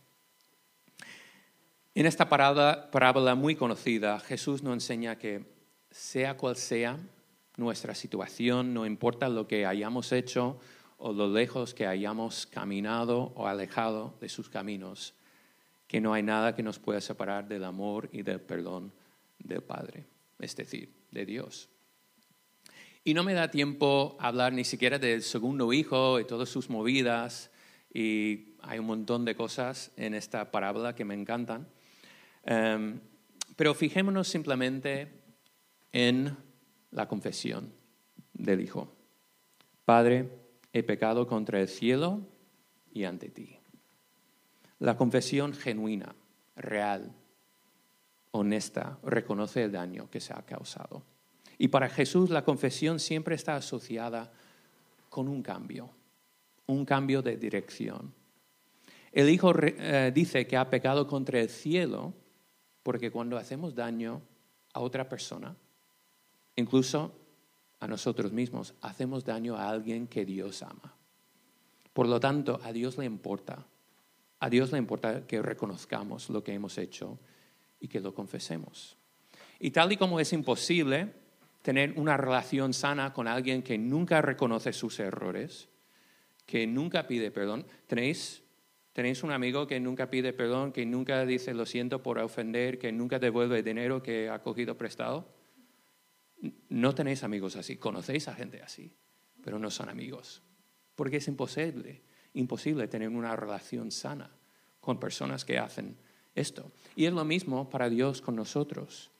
En 1.95 2.06
esta 2.06 2.30
parábola 2.30 3.36
muy 3.36 3.56
conocida, 3.56 4.19
Jesús 4.19 4.62
nos 4.62 4.73
enseña 4.73 5.17
que 5.17 5.43
sea 5.89 6.38
cual 6.38 6.56
sea 6.56 6.99
nuestra 7.58 7.95
situación, 7.95 8.73
no 8.73 8.86
importa 8.86 9.28
lo 9.28 9.47
que 9.47 9.65
hayamos 9.65 10.12
hecho 10.12 10.60
o 10.97 11.12
lo 11.13 11.28
lejos 11.28 11.73
que 11.73 11.88
hayamos 11.88 12.45
caminado 12.45 13.34
o 13.36 13.47
alejado 13.47 14.13
de 14.21 14.30
sus 14.30 14.49
caminos, 14.49 15.15
que 15.88 15.99
no 15.99 16.13
hay 16.13 16.21
nada 16.21 16.56
que 16.56 16.62
nos 16.62 16.78
pueda 16.78 17.02
separar 17.02 17.47
del 17.47 17.63
amor 17.63 18.10
y 18.13 18.21
del 18.21 18.39
perdón 18.39 18.93
del 19.39 19.63
Padre, 19.63 20.06
es 20.39 20.56
decir, 20.56 20.93
de 21.10 21.25
Dios. 21.25 21.69
Y 23.04 23.15
no 23.15 23.23
me 23.23 23.34
da 23.34 23.49
tiempo 23.49 24.15
hablar 24.19 24.54
ni 24.54 24.63
siquiera 24.63 24.99
del 24.99 25.23
segundo 25.23 25.73
hijo 25.73 26.19
y 26.19 26.25
todas 26.25 26.49
sus 26.49 26.69
movidas, 26.69 27.49
y 27.91 28.54
hay 28.62 28.78
un 28.78 28.86
montón 28.86 29.25
de 29.25 29.36
cosas 29.36 29.91
en 29.97 30.13
esta 30.13 30.52
parábola 30.52 30.93
que 30.93 31.06
me 31.06 31.15
encantan. 31.15 31.67
Em, 32.43 32.99
pero 33.56 33.73
fijémonos 33.73 34.28
simplemente 34.28 35.08
en 35.91 36.36
la 36.91 37.08
confesión 37.08 37.73
del 38.34 38.62
Hijo. 38.62 38.91
Padre, 39.86 40.30
he 40.71 40.84
pecado 40.84 41.28
contra 41.28 41.60
el 41.60 41.67
cielo 41.67 42.21
y 42.93 43.04
ante 43.04 43.30
ti. 43.30 43.58
La 44.80 44.95
confesión 44.95 45.54
genuina, 45.54 46.15
real, 46.56 47.12
honesta, 48.32 48.97
reconoce 49.04 49.63
el 49.63 49.71
daño 49.71 50.10
que 50.10 50.21
se 50.21 50.34
ha 50.34 50.41
causado. 50.43 51.04
Y 51.58 51.67
para 51.67 51.89
Jesús 51.89 52.30
la 52.30 52.45
confesión 52.45 52.99
siempre 52.99 53.36
está 53.36 53.56
asociada 53.56 54.32
con 55.10 55.28
un 55.28 55.43
cambio, 55.43 55.89
un 56.67 56.86
cambio 56.86 57.21
de 57.21 57.36
dirección. 57.36 58.13
El 59.12 59.30
Hijo 59.30 59.54
eh, 59.62 60.12
dice 60.13 60.47
que 60.47 60.56
ha 60.56 60.69
pecado 60.69 61.08
contra 61.08 61.41
el 61.41 61.49
cielo 61.49 62.13
porque 62.84 63.12
cuando 63.12 63.38
hacemos 63.38 63.76
daño 63.76 64.22
a 64.74 64.80
otra 64.80 65.08
persona, 65.10 65.56
Incluso 66.60 67.15
a 67.80 67.88
nosotros 67.88 68.34
mismos 68.34 68.74
hacemos 68.82 69.24
daño 69.24 69.56
a 69.56 69.70
alguien 69.70 70.08
que 70.08 70.26
Dios 70.26 70.62
ama. 70.62 70.94
Por 71.94 72.06
lo 72.06 72.20
tanto, 72.20 72.60
a 72.62 72.74
Dios 72.74 72.98
le 72.98 73.06
importa. 73.06 73.65
A 74.42 74.50
Dios 74.50 74.74
le 74.74 74.78
importa 74.78 75.26
que 75.26 75.42
reconozcamos 75.42 76.30
lo 76.30 76.44
que 76.44 76.54
hemos 76.54 76.78
hecho 76.78 77.18
y 77.80 77.88
que 77.88 78.02
lo 78.02 78.13
confesemos. 78.13 78.98
Y 79.58 79.72
tal 79.72 79.94
y 79.94 79.96
como 79.96 80.20
es 80.20 80.34
imposible 80.34 81.13
tener 81.62 81.94
una 81.98 82.18
relación 82.18 82.74
sana 82.74 83.13
con 83.13 83.26
alguien 83.30 83.63
que 83.63 83.78
nunca 83.78 84.22
reconoce 84.22 84.74
sus 84.74 85.00
errores, 85.00 85.70
que 86.46 86.68
nunca 86.68 87.08
pide 87.08 87.32
perdón, 87.32 87.65
¿tenéis, 87.88 88.44
tenéis 88.93 89.23
un 89.23 89.32
amigo 89.32 89.67
que 89.67 89.80
nunca 89.80 90.10
pide 90.10 90.34
perdón, 90.34 90.71
que 90.71 90.86
nunca 90.86 91.25
dice 91.25 91.54
lo 91.54 91.65
siento 91.65 92.04
por 92.04 92.19
ofender, 92.19 92.80
que 92.80 92.91
nunca 92.91 93.19
devuelve 93.19 93.63
dinero 93.63 94.02
que 94.02 94.30
ha 94.30 94.41
cogido 94.41 94.78
prestado? 94.78 95.28
No 96.69 96.95
tenéis 96.95 97.23
amigos 97.23 97.56
así, 97.56 97.78
conocéis 97.78 98.28
a 98.28 98.34
gente 98.34 98.62
así, 98.62 98.93
pero 99.43 99.60
no 99.60 99.69
son 99.71 99.89
amigos. 99.89 100.41
Porque 100.95 101.17
es 101.17 101.28
imposible, 101.28 102.02
imposible 102.34 102.88
tener 102.88 103.10
una 103.10 103.36
relación 103.36 103.91
sana 103.91 104.32
con 104.80 104.99
personas 104.99 105.45
que 105.45 105.60
hacen 105.60 105.97
esto. 106.36 106.71
Y 106.95 107.06
es 107.06 107.13
lo 107.13 107.25
mismo 107.25 107.69
para 107.69 107.89
Dios 107.89 108.21
con 108.21 108.36
nosotros. 108.36 109.12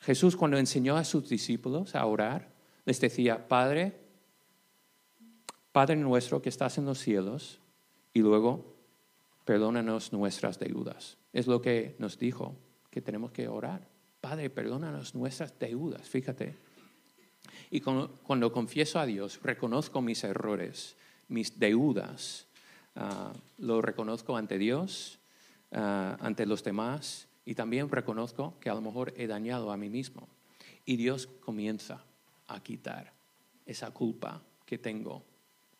Jesús 0.00 0.36
cuando 0.36 0.58
enseñó 0.58 0.96
a 0.96 1.04
sus 1.04 1.28
discípulos 1.28 1.94
a 1.94 2.04
orar, 2.06 2.52
les 2.84 3.00
decía, 3.00 3.48
Padre, 3.48 4.00
Padre 5.70 5.96
nuestro 5.96 6.42
que 6.42 6.48
estás 6.48 6.76
en 6.78 6.84
los 6.84 6.98
cielos, 6.98 7.60
y 8.12 8.20
luego, 8.20 8.71
perdónanos 9.44 10.12
nuestras 10.12 10.58
deudas. 10.58 11.16
Es 11.32 11.46
lo 11.46 11.60
que 11.60 11.96
nos 11.98 12.18
dijo 12.18 12.56
que 12.90 13.00
tenemos 13.00 13.32
que 13.32 13.48
orar. 13.48 13.88
Padre, 14.20 14.50
perdónanos 14.50 15.14
nuestras 15.14 15.58
deudas, 15.58 16.08
fíjate. 16.08 16.54
Y 17.70 17.80
cuando, 17.80 18.52
confieso 18.52 19.00
a 19.00 19.06
Dios, 19.06 19.40
reconozco 19.42 20.00
mis 20.00 20.22
errores, 20.24 20.96
mis 21.28 21.58
deudas, 21.58 22.46
ah, 22.94 23.32
lo 23.58 23.82
reconozco 23.82 24.36
ante 24.36 24.58
Dios, 24.58 25.18
ah, 25.72 26.16
ante 26.20 26.46
los 26.46 26.62
demás, 26.62 27.28
y 27.44 27.54
también 27.54 27.88
reconozco 27.88 28.58
que 28.60 28.70
a 28.70 28.74
lo 28.74 28.80
mejor 28.80 29.14
he 29.16 29.26
dañado 29.26 29.72
a 29.72 29.76
mí 29.76 29.88
mismo. 29.88 30.28
Y 30.84 30.96
Dios 30.96 31.26
comienza 31.26 32.04
a 32.46 32.62
quitar 32.62 33.12
esa 33.66 33.90
culpa 33.90 34.42
que 34.66 34.78
tengo 34.78 35.24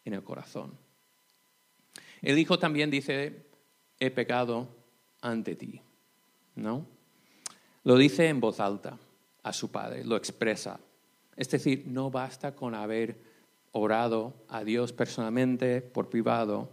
en 0.05 0.15
el 0.15 0.25
corazón. 0.25 0.77
El 2.23 2.39
Hijo 2.39 2.59
también 2.59 2.91
dice, 2.91 3.47
he 3.99 4.11
pecado 4.11 4.69
ante 5.21 5.55
ti, 5.55 5.81
¿no? 6.57 6.87
Lo 7.85 7.97
dice 7.97 8.29
en 8.29 8.41
voz 8.41 8.61
alta 8.61 8.99
a 9.43 9.53
su 9.53 9.71
padre, 9.71 10.05
lo 10.05 10.17
expresa. 10.17 10.79
Es 11.37 11.49
decir, 11.49 11.85
no 11.87 12.11
basta 12.11 12.55
con 12.55 12.75
haber 12.75 13.19
orado 13.73 14.35
a 14.49 14.63
Dios 14.65 14.93
personalmente, 14.93 15.81
por 15.81 16.09
privado. 16.09 16.71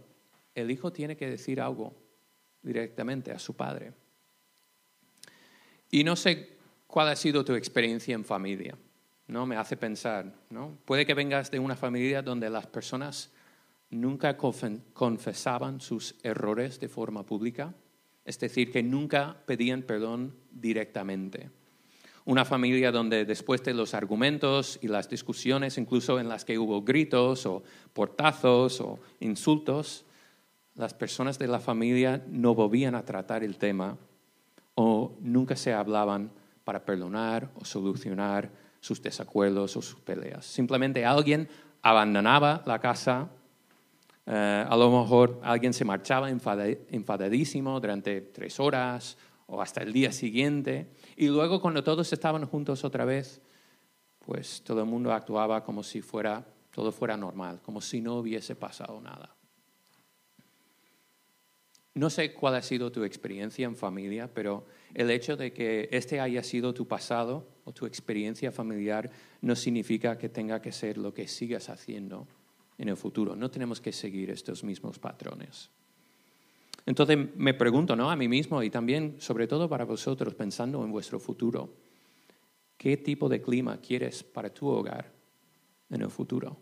El 0.54 0.70
hijo 0.70 0.92
tiene 0.92 1.16
que 1.16 1.28
decir 1.28 1.60
algo 1.60 1.94
directamente 2.62 3.32
a 3.32 3.38
su 3.38 3.54
padre. 3.54 3.92
Y 5.90 6.04
no 6.04 6.14
sé 6.14 6.56
cuál 6.86 7.08
ha 7.08 7.16
sido 7.16 7.44
tu 7.44 7.54
experiencia 7.54 8.14
en 8.14 8.24
familia, 8.24 8.76
¿no? 9.26 9.46
Me 9.46 9.56
hace 9.56 9.76
pensar, 9.76 10.32
¿no? 10.50 10.78
Puede 10.84 11.06
que 11.06 11.14
vengas 11.14 11.50
de 11.50 11.58
una 11.58 11.74
familia 11.74 12.22
donde 12.22 12.50
las 12.50 12.66
personas 12.66 13.32
nunca 13.90 14.36
confesaban 14.36 15.80
sus 15.80 16.14
errores 16.22 16.80
de 16.80 16.88
forma 16.88 17.24
pública, 17.26 17.74
es 18.24 18.38
decir, 18.38 18.70
que 18.70 18.82
nunca 18.82 19.36
pedían 19.46 19.82
perdón 19.82 20.36
directamente. 20.50 21.50
Una 22.24 22.44
familia 22.44 22.92
donde 22.92 23.24
después 23.24 23.64
de 23.64 23.74
los 23.74 23.94
argumentos 23.94 24.78
y 24.82 24.88
las 24.88 25.08
discusiones, 25.08 25.78
incluso 25.78 26.20
en 26.20 26.28
las 26.28 26.44
que 26.44 26.58
hubo 26.58 26.82
gritos 26.82 27.46
o 27.46 27.62
portazos 27.92 28.80
o 28.80 29.00
insultos, 29.20 30.04
las 30.74 30.94
personas 30.94 31.38
de 31.38 31.48
la 31.48 31.58
familia 31.58 32.24
no 32.28 32.54
volvían 32.54 32.94
a 32.94 33.04
tratar 33.04 33.42
el 33.42 33.56
tema 33.56 33.98
o 34.74 35.16
nunca 35.20 35.56
se 35.56 35.72
hablaban 35.72 36.30
para 36.62 36.84
perdonar 36.84 37.50
o 37.56 37.64
solucionar 37.64 38.50
sus 38.80 39.02
desacuerdos 39.02 39.76
o 39.76 39.82
sus 39.82 40.00
peleas. 40.00 40.46
Simplemente 40.46 41.04
alguien 41.04 41.48
abandonaba 41.82 42.62
la 42.66 42.78
casa, 42.78 43.28
Eh, 44.26 44.64
a 44.68 44.76
lo 44.76 44.90
mejor 45.00 45.40
alguien 45.42 45.72
se 45.72 45.84
marchaba 45.84 46.30
enfadadísimo 46.30 47.80
durante 47.80 48.20
tres 48.20 48.60
horas 48.60 49.16
o 49.46 49.60
hasta 49.60 49.82
el 49.82 49.92
día 49.92 50.12
siguiente. 50.12 50.92
Y 51.16 51.28
luego 51.28 51.60
cuando 51.60 51.82
todos 51.82 52.12
estaban 52.12 52.46
juntos 52.46 52.84
otra 52.84 53.04
vez, 53.04 53.40
pues 54.20 54.62
todo 54.62 54.80
el 54.80 54.86
mundo 54.86 55.12
actuaba 55.12 55.64
como 55.64 55.82
si 55.82 56.02
fuera, 56.02 56.46
todo 56.70 56.92
fuera 56.92 57.16
normal, 57.16 57.60
como 57.62 57.80
si 57.80 58.00
no 58.00 58.16
hubiese 58.16 58.54
pasado 58.54 59.00
nada. 59.00 59.34
No 61.94 62.08
sé 62.08 62.32
cuál 62.32 62.54
ha 62.54 62.62
sido 62.62 62.92
tu 62.92 63.02
experiencia 63.02 63.66
en 63.66 63.74
familia, 63.74 64.32
pero 64.32 64.64
el 64.94 65.10
hecho 65.10 65.36
de 65.36 65.52
que 65.52 65.88
este 65.90 66.20
haya 66.20 66.44
sido 66.44 66.72
tu 66.72 66.86
pasado 66.86 67.48
o 67.64 67.72
tu 67.72 67.84
experiencia 67.84 68.52
familiar 68.52 69.10
no 69.40 69.56
significa 69.56 70.16
que 70.16 70.28
tenga 70.28 70.62
que 70.62 70.70
ser 70.70 70.96
lo 70.96 71.12
que 71.12 71.26
sigas 71.26 71.68
haciendo 71.68 72.28
en 72.80 72.88
el 72.88 72.96
futuro. 72.96 73.36
No 73.36 73.50
tenemos 73.50 73.78
que 73.78 73.92
seguir 73.92 74.30
estos 74.30 74.64
mismos 74.64 74.98
patrones. 74.98 75.68
Entonces 76.86 77.18
me 77.36 77.52
pregunto 77.52 77.94
¿no? 77.94 78.10
a 78.10 78.16
mí 78.16 78.26
mismo 78.26 78.62
y 78.62 78.70
también, 78.70 79.16
sobre 79.20 79.46
todo 79.46 79.68
para 79.68 79.84
vosotros, 79.84 80.34
pensando 80.34 80.82
en 80.82 80.90
vuestro 80.90 81.20
futuro, 81.20 81.74
¿qué 82.78 82.96
tipo 82.96 83.28
de 83.28 83.42
clima 83.42 83.76
quieres 83.82 84.24
para 84.24 84.48
tu 84.48 84.66
hogar 84.66 85.12
en 85.90 86.00
el 86.00 86.08
futuro? 86.08 86.56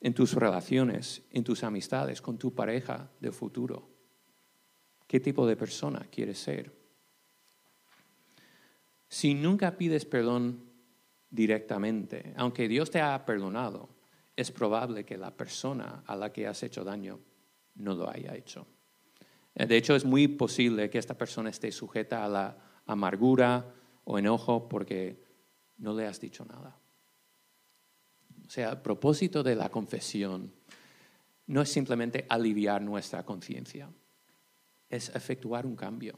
En 0.00 0.14
tus 0.14 0.34
relaciones, 0.34 1.22
en 1.32 1.42
tus 1.42 1.64
amistades, 1.64 2.22
con 2.22 2.38
tu 2.38 2.54
pareja 2.54 3.10
del 3.18 3.32
futuro. 3.32 3.88
¿Qué 5.08 5.18
tipo 5.18 5.44
de 5.44 5.56
persona 5.56 6.06
quieres 6.08 6.38
ser? 6.38 6.72
Si 9.08 9.34
nunca 9.34 9.76
pides 9.76 10.04
perdón 10.04 10.62
directamente, 11.30 12.32
aunque 12.36 12.68
Dios 12.68 12.92
te 12.92 13.00
ha 13.00 13.26
perdonado, 13.26 13.97
es 14.38 14.52
probable 14.52 15.04
que 15.04 15.18
la 15.18 15.36
persona 15.36 16.04
a 16.06 16.14
la 16.14 16.32
que 16.32 16.46
has 16.46 16.62
hecho 16.62 16.84
daño 16.84 17.18
no 17.74 17.94
lo 17.94 18.08
haya 18.08 18.36
hecho. 18.36 18.68
Eh, 19.52 19.66
de 19.66 19.76
hecho, 19.76 19.96
es 19.96 20.04
muy 20.04 20.28
posible 20.28 20.88
que 20.88 20.98
esta 20.98 21.18
persona 21.18 21.50
esté 21.50 21.72
sujeta 21.72 22.24
a 22.24 22.28
la 22.28 22.56
amargura 22.86 23.74
o 24.04 24.16
enojo 24.16 24.68
porque 24.68 25.20
no 25.78 25.92
le 25.92 26.06
has 26.06 26.20
dicho 26.20 26.44
nada. 26.44 26.78
O 28.46 28.48
sea, 28.48 28.70
el 28.70 28.78
propósito 28.78 29.42
de 29.42 29.56
la 29.56 29.70
confesión 29.70 30.52
no 31.48 31.60
es 31.60 31.68
simplemente 31.68 32.24
aliviar 32.28 32.80
nuestra 32.80 33.24
conciencia, 33.24 33.90
es 34.88 35.08
efectuar 35.16 35.66
un 35.66 35.74
cambio, 35.74 36.16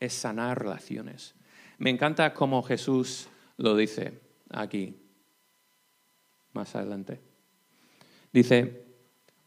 es 0.00 0.14
sanar 0.14 0.60
relaciones. 0.60 1.34
Me 1.76 1.90
encanta 1.90 2.32
cómo 2.32 2.62
Jesús 2.62 3.28
lo 3.58 3.76
dice 3.76 4.18
aquí, 4.48 4.96
más 6.54 6.74
adelante. 6.74 7.33
Dice, 8.34 8.84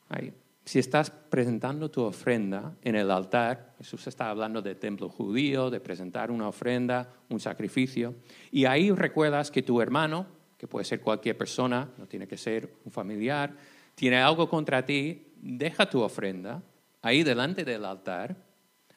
ahí, 0.07 0.33
si 0.63 0.79
estás 0.79 1.11
presentando 1.11 1.91
tu 1.91 2.03
ofrenda 2.03 2.73
en 2.81 2.95
el 2.95 3.11
altar, 3.11 3.73
Jesús 3.79 4.07
está 4.07 4.29
hablando 4.29 4.61
del 4.61 4.77
templo 4.77 5.09
judío, 5.09 5.69
de 5.69 5.81
presentar 5.81 6.31
una 6.31 6.47
ofrenda, 6.47 7.11
un 7.27 7.41
sacrificio, 7.41 8.15
y 8.49 8.63
ahí 8.63 8.89
recuerdas 8.91 9.51
que 9.51 9.61
tu 9.61 9.81
hermano, 9.81 10.25
que 10.57 10.67
puede 10.67 10.85
ser 10.85 11.01
cualquier 11.01 11.37
persona, 11.37 11.89
no 11.97 12.07
tiene 12.07 12.29
que 12.29 12.37
ser 12.37 12.75
un 12.85 12.91
familiar, 12.93 13.57
tiene 13.93 14.21
algo 14.21 14.49
contra 14.49 14.85
ti, 14.85 15.33
deja 15.35 15.89
tu 15.89 15.99
ofrenda 15.99 16.63
ahí 17.01 17.23
delante 17.23 17.65
del 17.65 17.83
altar, 17.83 18.37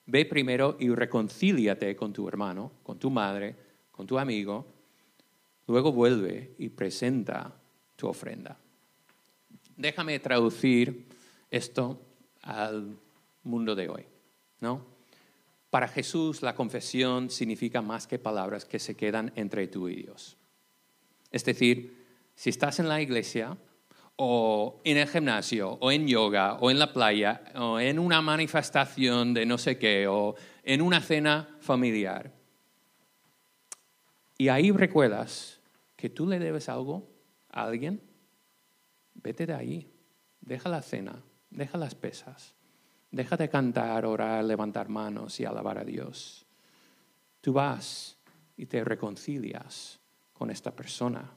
ve 0.07 0.24
primero 0.24 0.76
y 0.79 0.88
reconcíliate 0.90 1.96
con 1.96 2.12
tu 2.12 2.29
hermano, 2.29 2.70
con 2.85 2.96
tu 3.00 3.11
madre, 3.11 3.57
con 3.90 4.07
tu 4.07 4.20
amigo, 4.20 4.72
luego 5.66 5.90
vuelve 5.90 6.55
y 6.59 6.68
presenta 6.68 7.53
tu 7.96 8.07
ofrenda. 8.07 8.57
Déjame 9.80 10.18
traducir 10.18 11.06
esto 11.50 12.00
al 12.42 12.96
mundo 13.44 13.74
de 13.74 13.88
hoy, 13.88 14.04
¿no? 14.60 14.84
Para 15.70 15.88
Jesús 15.88 16.42
la 16.42 16.54
confesión 16.54 17.30
significa 17.30 17.80
más 17.80 18.06
que 18.06 18.18
palabras 18.18 18.64
que 18.64 18.78
se 18.78 18.94
quedan 18.94 19.32
entre 19.36 19.68
tú 19.68 19.88
y 19.88 19.96
Dios. 19.96 20.36
Es 21.30 21.44
decir, 21.44 22.04
si 22.34 22.50
estás 22.50 22.78
en 22.78 22.88
la 22.88 23.00
iglesia 23.00 23.56
o 24.16 24.80
en 24.84 24.98
el 24.98 25.08
gimnasio 25.08 25.78
o 25.80 25.90
en 25.90 26.06
yoga 26.06 26.54
o 26.54 26.70
en 26.70 26.78
la 26.78 26.92
playa 26.92 27.42
o 27.54 27.80
en 27.80 27.98
una 27.98 28.20
manifestación 28.20 29.32
de 29.32 29.46
no 29.46 29.56
sé 29.56 29.78
qué 29.78 30.06
o 30.08 30.34
en 30.62 30.82
una 30.82 31.00
cena 31.00 31.56
familiar 31.60 32.32
y 34.40 34.48
ahí 34.48 34.70
recuerdas 34.70 35.60
que 35.96 36.08
tú 36.08 36.26
le 36.26 36.38
debes 36.38 36.70
algo 36.70 37.06
a 37.50 37.64
alguien, 37.64 38.00
vete 39.22 39.46
de 39.46 39.54
ahí, 39.54 39.92
deja 40.40 40.68
la 40.68 40.83
cena, 40.83 41.22
Deja 41.50 41.76
las 41.76 41.94
pesas. 41.94 42.54
Deja 43.11 43.37
de 43.37 43.48
cantar, 43.48 44.06
orar, 44.06 44.44
levantar 44.44 44.88
manos 44.88 45.40
y 45.40 45.44
alabar 45.44 45.78
a 45.78 45.85
Dios. 45.85 46.46
Tú 47.40 47.52
vas 47.52 48.16
y 48.56 48.66
te 48.66 48.85
reconcilias 48.85 49.98
con 50.33 50.50
esta 50.50 50.70
persona. 50.70 51.28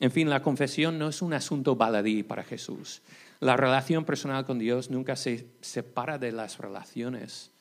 En 0.00 0.10
fin, 0.10 0.28
la 0.28 0.42
confesión 0.42 0.98
no 0.98 1.08
es 1.08 1.22
un 1.22 1.32
asunto 1.32 1.76
baladí 1.76 2.22
para 2.22 2.44
Jesús. 2.44 3.00
La 3.40 3.56
relación 3.56 4.04
personal 4.04 4.44
con 4.44 4.58
Dios 4.58 4.90
nunca 4.90 5.16
se 5.16 5.48
separa 5.60 6.18
de 6.18 6.32
las 6.32 6.58
relaciones 6.58 7.52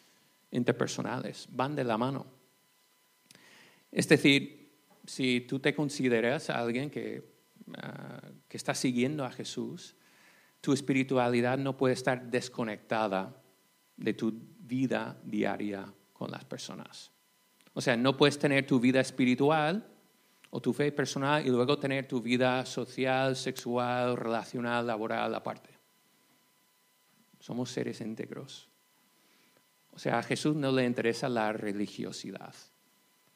interpersonales, 0.52 1.48
van 1.52 1.76
de 1.76 1.84
la 1.84 1.98
mano. 1.98 2.26
Es 3.92 4.10
decir, 4.10 4.72
si 5.06 5.42
tú 5.42 5.60
te 5.60 5.74
consideras 5.74 6.50
alguien 6.50 6.90
que, 6.90 7.33
ah, 7.78 8.22
que 8.48 8.58
está 8.58 8.74
siguiendo 8.74 9.26
a 9.26 9.32
Jesús, 9.32 9.96
tu 10.62 10.74
espiritualidad 10.74 11.58
no 11.58 11.76
puede 11.76 11.94
estar 11.94 12.30
desconectada 12.30 13.36
de 13.98 14.14
tu 14.14 14.34
vida 14.60 15.20
diaria 15.24 15.94
con 16.14 16.32
las 16.32 16.46
personas. 16.46 17.12
O 17.74 17.82
sea, 17.82 17.98
no 17.98 18.16
puedes 18.16 18.38
tener 18.38 18.66
tu 18.66 18.80
vida 18.80 19.02
espiritual 19.02 19.86
o 20.52 20.62
tu 20.62 20.72
fe 20.72 20.92
personal 20.92 21.46
y 21.46 21.50
luego 21.50 21.80
tener 21.80 22.08
tu 22.08 22.22
vida 22.22 22.66
social, 22.66 23.36
sexual, 23.36 24.16
relacional, 24.16 24.86
laboral 24.86 25.34
aparte. 25.34 25.72
Somos 27.40 27.72
seres 27.72 28.00
íntegros. 28.02 28.70
O 29.92 30.00
sea, 30.00 30.20
a 30.20 30.24
Jesús 30.24 30.56
no 30.56 30.72
le 30.72 30.86
interesa 30.86 31.28
la 31.28 31.52
religiosidad, 31.54 32.54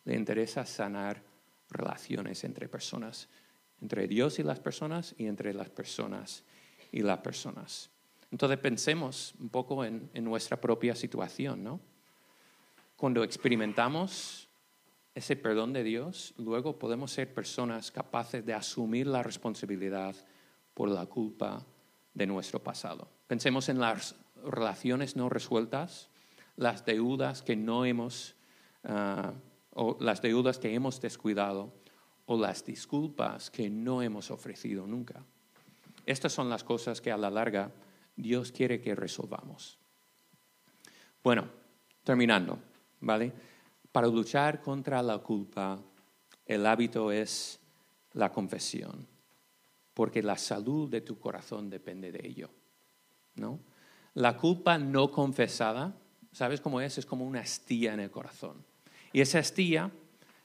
le 0.05 0.15
interesa 0.15 0.65
sanar 0.65 1.21
relaciones 1.69 2.43
entre 2.43 2.67
personas, 2.69 3.27
entre 3.81 4.07
Dios 4.07 4.39
y 4.39 4.43
las 4.43 4.59
personas 4.59 5.15
y 5.17 5.27
entre 5.27 5.53
las 5.53 5.69
personas 5.69 6.43
y 6.91 7.01
las 7.01 7.19
personas. 7.19 7.89
Entonces 8.31 8.57
pensemos 8.57 9.33
un 9.39 9.49
poco 9.49 9.85
en, 9.85 10.09
nuestra 10.15 10.59
propia 10.59 10.95
situación, 10.95 11.63
¿no? 11.63 11.79
Cuando 12.95 13.23
experimentamos 13.23 14.49
ese 15.13 15.35
perdón 15.35 15.71
de 15.73 15.83
Dios, 15.83 16.33
luego 16.37 16.77
podemos 16.77 17.11
ser 17.11 17.33
personas 17.33 17.91
capaces 17.91 18.45
de 18.45 18.53
asumir 18.53 19.07
la 19.07 19.23
responsabilidad 19.23 20.15
por 20.73 20.89
la 20.89 21.05
culpa 21.05 21.65
de 22.13 22.27
nuestro 22.27 22.61
pasado. 22.61 23.07
Pensemos 23.27 23.69
en 23.69 23.79
las 23.79 24.15
relaciones 24.43 25.15
no 25.15 25.29
resueltas, 25.29 26.09
las 26.55 26.85
deudas 26.85 27.41
que 27.41 27.55
no 27.55 27.85
hemos, 27.85 28.35
ah, 28.83 29.33
o 29.71 29.97
las 29.99 30.21
deudas 30.21 30.59
que 30.59 30.73
hemos 30.73 30.99
descuidado, 30.99 31.71
o 32.27 32.37
las 32.37 32.63
disculpas 32.63 33.49
que 33.49 33.69
no 33.69 34.01
hemos 34.01 34.31
ofrecido 34.31 34.85
nunca. 34.85 35.23
Estas 36.05 36.31
son 36.31 36.49
las 36.49 36.63
cosas 36.63 37.01
que 37.01 37.11
a 37.11 37.17
la 37.17 37.29
larga 37.29 37.71
Dios 38.15 38.51
quiere 38.51 38.81
que 38.81 38.95
resolvamos. 38.95 39.77
Bueno, 41.23 41.47
terminando, 42.03 42.59
¿vale? 42.99 43.33
Para 43.91 44.07
luchar 44.07 44.61
contra 44.61 45.01
la 45.01 45.19
culpa, 45.19 45.79
el 46.45 46.65
hábito 46.65 47.11
es 47.11 47.59
la 48.13 48.31
confesión, 48.31 49.07
porque 49.93 50.21
la 50.21 50.37
salud 50.37 50.89
de 50.89 51.01
tu 51.01 51.19
corazón 51.19 51.69
depende 51.69 52.11
de 52.11 52.27
ello, 52.27 52.49
¿no? 53.35 53.59
La 54.15 54.37
culpa 54.37 54.77
no 54.77 55.11
confesada, 55.11 55.95
¿sabes 56.31 56.59
cómo 56.59 56.81
es? 56.81 56.97
Es 56.97 57.05
como 57.05 57.25
una 57.25 57.41
astilla 57.41 57.93
en 57.93 58.01
el 58.01 58.11
corazón. 58.11 58.65
Y 59.13 59.21
esa 59.21 59.39
astilla, 59.39 59.91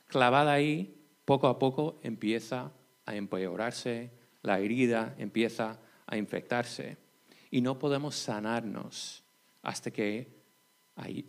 clavada 0.06 0.52
ahí, 0.52 1.01
poco 1.24 1.46
a 1.46 1.58
poco 1.58 2.00
empieza 2.02 2.72
a 3.06 3.14
empeorarse, 3.14 4.10
la 4.42 4.58
herida 4.58 5.14
empieza 5.18 5.78
a 6.06 6.16
infectarse 6.16 6.96
y 7.50 7.60
no 7.60 7.78
podemos 7.78 8.16
sanarnos 8.16 9.22
hasta 9.62 9.90
que 9.90 10.42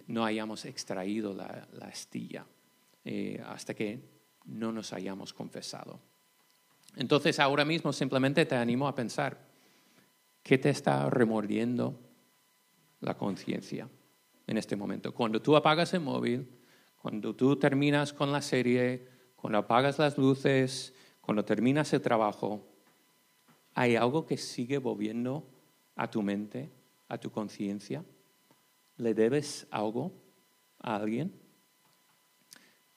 no 0.07 0.25
hayamos 0.25 0.65
extraído 0.65 1.33
la, 1.33 1.67
astilla, 1.81 2.45
eh, 3.05 3.41
hasta 3.45 3.73
que 3.73 4.01
no 4.45 4.71
nos 4.71 4.93
hayamos 4.93 5.33
confesado. 5.33 5.99
Entonces 6.95 7.39
ahora 7.39 7.65
mismo 7.65 7.93
simplemente 7.93 8.45
te 8.45 8.55
animo 8.55 8.87
a 8.87 8.95
pensar, 8.95 9.37
¿qué 10.41 10.57
te 10.57 10.69
está 10.69 11.09
remordiendo 11.09 11.99
la 12.99 13.15
conciencia 13.15 13.87
en 14.45 14.57
este 14.57 14.75
momento? 14.75 15.13
Cuando 15.13 15.41
tú 15.41 15.55
apagas 15.55 15.93
el 15.93 16.01
móvil, 16.01 16.47
cuando 17.01 17.35
tú 17.35 17.55
terminas 17.55 18.13
con 18.13 18.31
la 18.31 18.41
serie, 18.41 19.12
cuando 19.43 19.59
apagas 19.59 19.99
las 19.99 20.17
luces, 20.17 20.95
cuando 21.19 21.43
terminas 21.43 21.91
el 21.91 22.01
trabajo, 22.01 22.63
¿Hay 23.75 23.95
algo 23.95 24.25
que 24.25 24.37
sigue 24.37 24.77
volviendo 24.77 25.43
a 25.95 26.09
tu 26.09 26.21
mente, 26.21 26.69
a 27.07 27.17
tu 27.17 27.31
conciencia? 27.31 28.03
¿Le 28.97 29.13
debes 29.13 29.67
algo 29.71 30.11
a 30.79 30.95
alguien? 30.95 31.33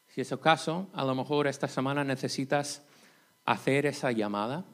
Si 0.09 0.21
es 0.21 0.31
el 0.33 0.41
caso, 0.41 0.89
a 0.93 1.05
lo 1.05 1.15
mejor 1.15 1.47
esta 1.47 1.69
semana 1.69 2.05
necesitas 2.05 2.83
hacer 3.45 3.87
esa 3.87 4.13
llamada 4.13 4.65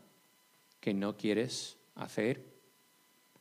que 0.81 0.93
no 0.93 1.17
quieres 1.17 1.79
hacer 1.95 2.45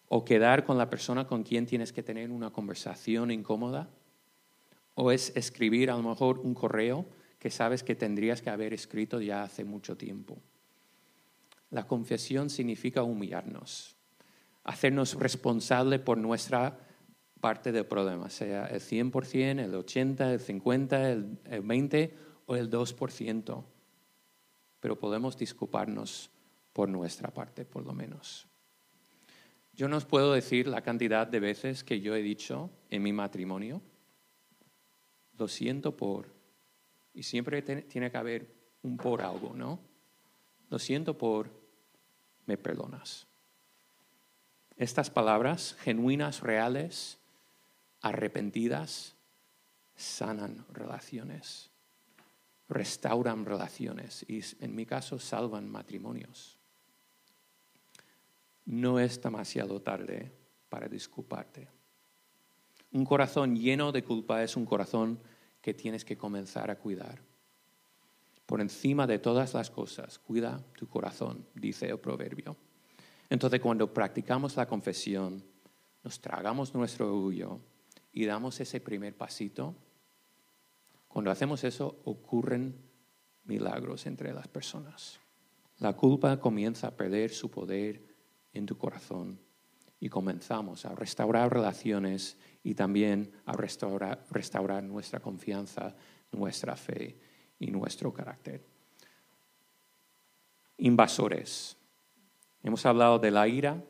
o 0.07 0.23
quedar 0.23 0.63
con 0.63 0.77
la 0.77 0.89
persona 0.89 1.25
con 1.25 1.43
quien 1.43 1.65
tienes 1.65 1.91
que 1.91 2.03
tener 2.03 2.29
una 2.29 2.51
conversación 2.51 3.31
incómoda 3.31 3.89
o 4.93 5.11
es 5.11 5.35
escribir 5.35 5.89
a 5.89 5.97
lo 5.97 6.03
mejor 6.03 6.39
un 6.39 6.53
correo 6.53 7.05
que 7.41 7.49
sabes 7.49 7.81
que 7.81 7.95
tendrías 7.95 8.39
que 8.39 8.51
haber 8.51 8.71
escrito 8.71 9.19
ya 9.19 9.41
hace 9.41 9.63
mucho 9.63 9.97
tiempo. 9.97 10.37
La 11.71 11.87
confesión 11.87 12.51
significa 12.51 13.01
humillarnos, 13.01 13.95
hacernos 14.63 15.15
responsable 15.15 15.97
por 15.97 16.19
nuestra 16.19 16.77
parte 17.39 17.71
del 17.71 17.87
problema, 17.87 18.29
sea 18.29 18.67
el 18.67 18.79
100%, 18.79 19.59
el 19.59 19.73
80%, 19.73 20.29
el 20.29 20.39
50%, 20.39 21.39
el 21.49 21.63
20% 21.63 22.11
o 22.45 22.55
el 22.55 22.69
2%. 22.69 23.63
Pero 24.79 24.99
podemos 24.99 25.35
disculparnos 25.35 26.29
por 26.73 26.89
nuestra 26.89 27.33
parte, 27.33 27.65
por 27.65 27.83
lo 27.83 27.93
menos. 27.93 28.47
Yo 29.73 29.87
no 29.87 29.97
os 29.97 30.05
puedo 30.05 30.31
decir 30.33 30.67
la 30.67 30.83
cantidad 30.83 31.25
de 31.25 31.39
veces 31.39 31.83
que 31.83 32.01
yo 32.01 32.13
he 32.13 32.21
dicho 32.21 32.69
en 32.91 33.01
mi 33.01 33.13
matrimonio, 33.13 33.81
lo 35.39 35.47
siento 35.47 35.97
por, 35.97 36.40
y 37.13 37.23
siempre 37.23 37.61
tiene 37.61 38.11
que 38.11 38.17
haber 38.17 38.55
un 38.83 38.97
por 38.97 39.21
algo, 39.21 39.53
¿no? 39.55 39.79
Lo 40.69 40.79
siento 40.79 41.17
por, 41.17 41.49
me 42.45 42.57
perdonas. 42.57 43.27
Estas 44.77 45.09
palabras 45.09 45.75
genuinas, 45.81 46.41
reales, 46.41 47.19
arrepentidas, 48.01 49.15
sanan 49.95 50.65
relaciones, 50.73 51.69
restauran 52.67 53.45
relaciones 53.45 54.25
y 54.27 54.41
en 54.59 54.75
mi 54.75 54.85
caso 54.85 55.19
salvan 55.19 55.69
matrimonios. 55.69 56.57
No 58.65 58.99
es 58.99 59.21
demasiado 59.21 59.81
tarde 59.81 60.31
para 60.69 60.87
disculparte. 60.87 61.67
Un 62.93 63.05
corazón 63.05 63.55
lleno 63.55 63.91
de 63.91 64.03
culpa 64.03 64.43
es 64.43 64.55
un 64.55 64.65
corazón 64.65 65.19
que 65.61 65.73
tienes 65.73 66.03
que 66.03 66.17
comenzar 66.17 66.71
a 66.71 66.77
cuidar. 66.77 67.21
Por 68.45 68.59
encima 68.59 69.07
de 69.07 69.19
todas 69.19 69.53
las 69.53 69.69
cosas, 69.69 70.19
cuida 70.19 70.61
tu 70.77 70.87
corazón, 70.87 71.45
dice 71.55 71.87
el 71.87 71.99
proverbio. 71.99 72.57
Entonces, 73.29 73.61
cuando 73.61 73.93
practicamos 73.93 74.57
la 74.57 74.67
confesión, 74.67 75.43
nos 76.03 76.19
tragamos 76.19 76.73
nuestro 76.73 77.07
orgullo 77.07 77.59
y 78.11 78.25
damos 78.25 78.59
ese 78.59 78.81
primer 78.81 79.15
pasito, 79.15 79.75
cuando 81.07 81.31
hacemos 81.31 81.63
eso 81.63 82.01
ocurren 82.05 82.75
milagros 83.45 84.05
entre 84.05 84.33
las 84.33 84.47
personas. 84.47 85.19
La 85.79 85.93
culpa 85.93 86.39
comienza 86.39 86.87
a 86.87 86.95
perder 86.95 87.31
su 87.31 87.49
poder 87.49 88.01
en 88.53 88.65
tu 88.65 88.77
corazón 88.77 89.39
y 89.99 90.09
comenzamos 90.09 90.85
a 90.85 90.95
restaurar 90.95 91.53
relaciones 91.53 92.37
y 92.63 92.75
también 92.75 93.31
a 93.45 93.53
restaurar, 93.53 94.83
nuestra 94.83 95.19
confianza, 95.19 95.95
nuestra 96.31 96.75
fe 96.75 97.17
y 97.59 97.71
nuestro 97.71 98.13
carácter. 98.13 98.63
Invasores. 100.77 101.77
Hemos 102.63 102.85
hablado 102.85 103.19
de 103.19 103.31
la 103.31 103.47
ira. 103.47 103.83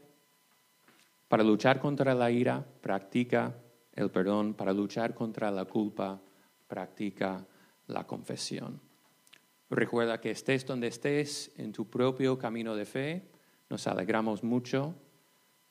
Para 1.28 1.44
luchar 1.44 1.80
contra 1.80 2.14
la 2.14 2.32
ira, 2.32 2.66
practica 2.82 3.56
el 3.94 4.10
perdón. 4.10 4.54
Para 4.54 4.74
luchar 4.74 5.14
contra 5.14 5.52
la 5.52 5.66
culpa, 5.66 6.22
practica 6.68 7.46
la 7.88 8.06
confesión. 8.06 8.80
Recuerda 9.70 10.20
que 10.20 10.32
estés 10.32 10.66
donde 10.66 10.88
estés 10.88 11.52
en 11.58 11.72
tu 11.72 11.90
propio 11.90 12.38
camino 12.38 12.76
de 12.76 12.86
fe, 12.86 13.30
nos 13.70 13.88
alegramos 13.88 14.44
mucho 14.44 14.96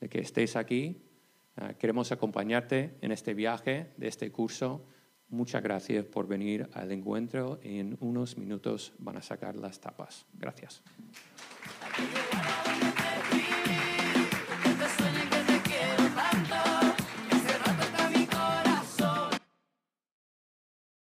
de 0.00 0.08
que 0.08 0.20
estés 0.20 0.56
aquí. 0.56 1.02
Ah, 1.60 1.74
queremos 1.74 2.10
acompañarte 2.10 2.96
en 3.02 3.12
este 3.12 3.34
viaje 3.34 3.92
de 3.98 4.08
este 4.08 4.32
curso. 4.32 4.82
Muchas 5.28 5.62
gracias 5.62 6.06
por 6.06 6.26
venir 6.26 6.68
al 6.72 6.90
encuentro. 6.90 7.60
En 7.62 7.98
unos 8.00 8.38
minutos 8.38 8.94
van 8.98 9.18
a 9.18 9.22
sacar 9.22 9.56
las 9.56 9.78
tapas. 9.78 10.26
Gracias. 10.32 10.82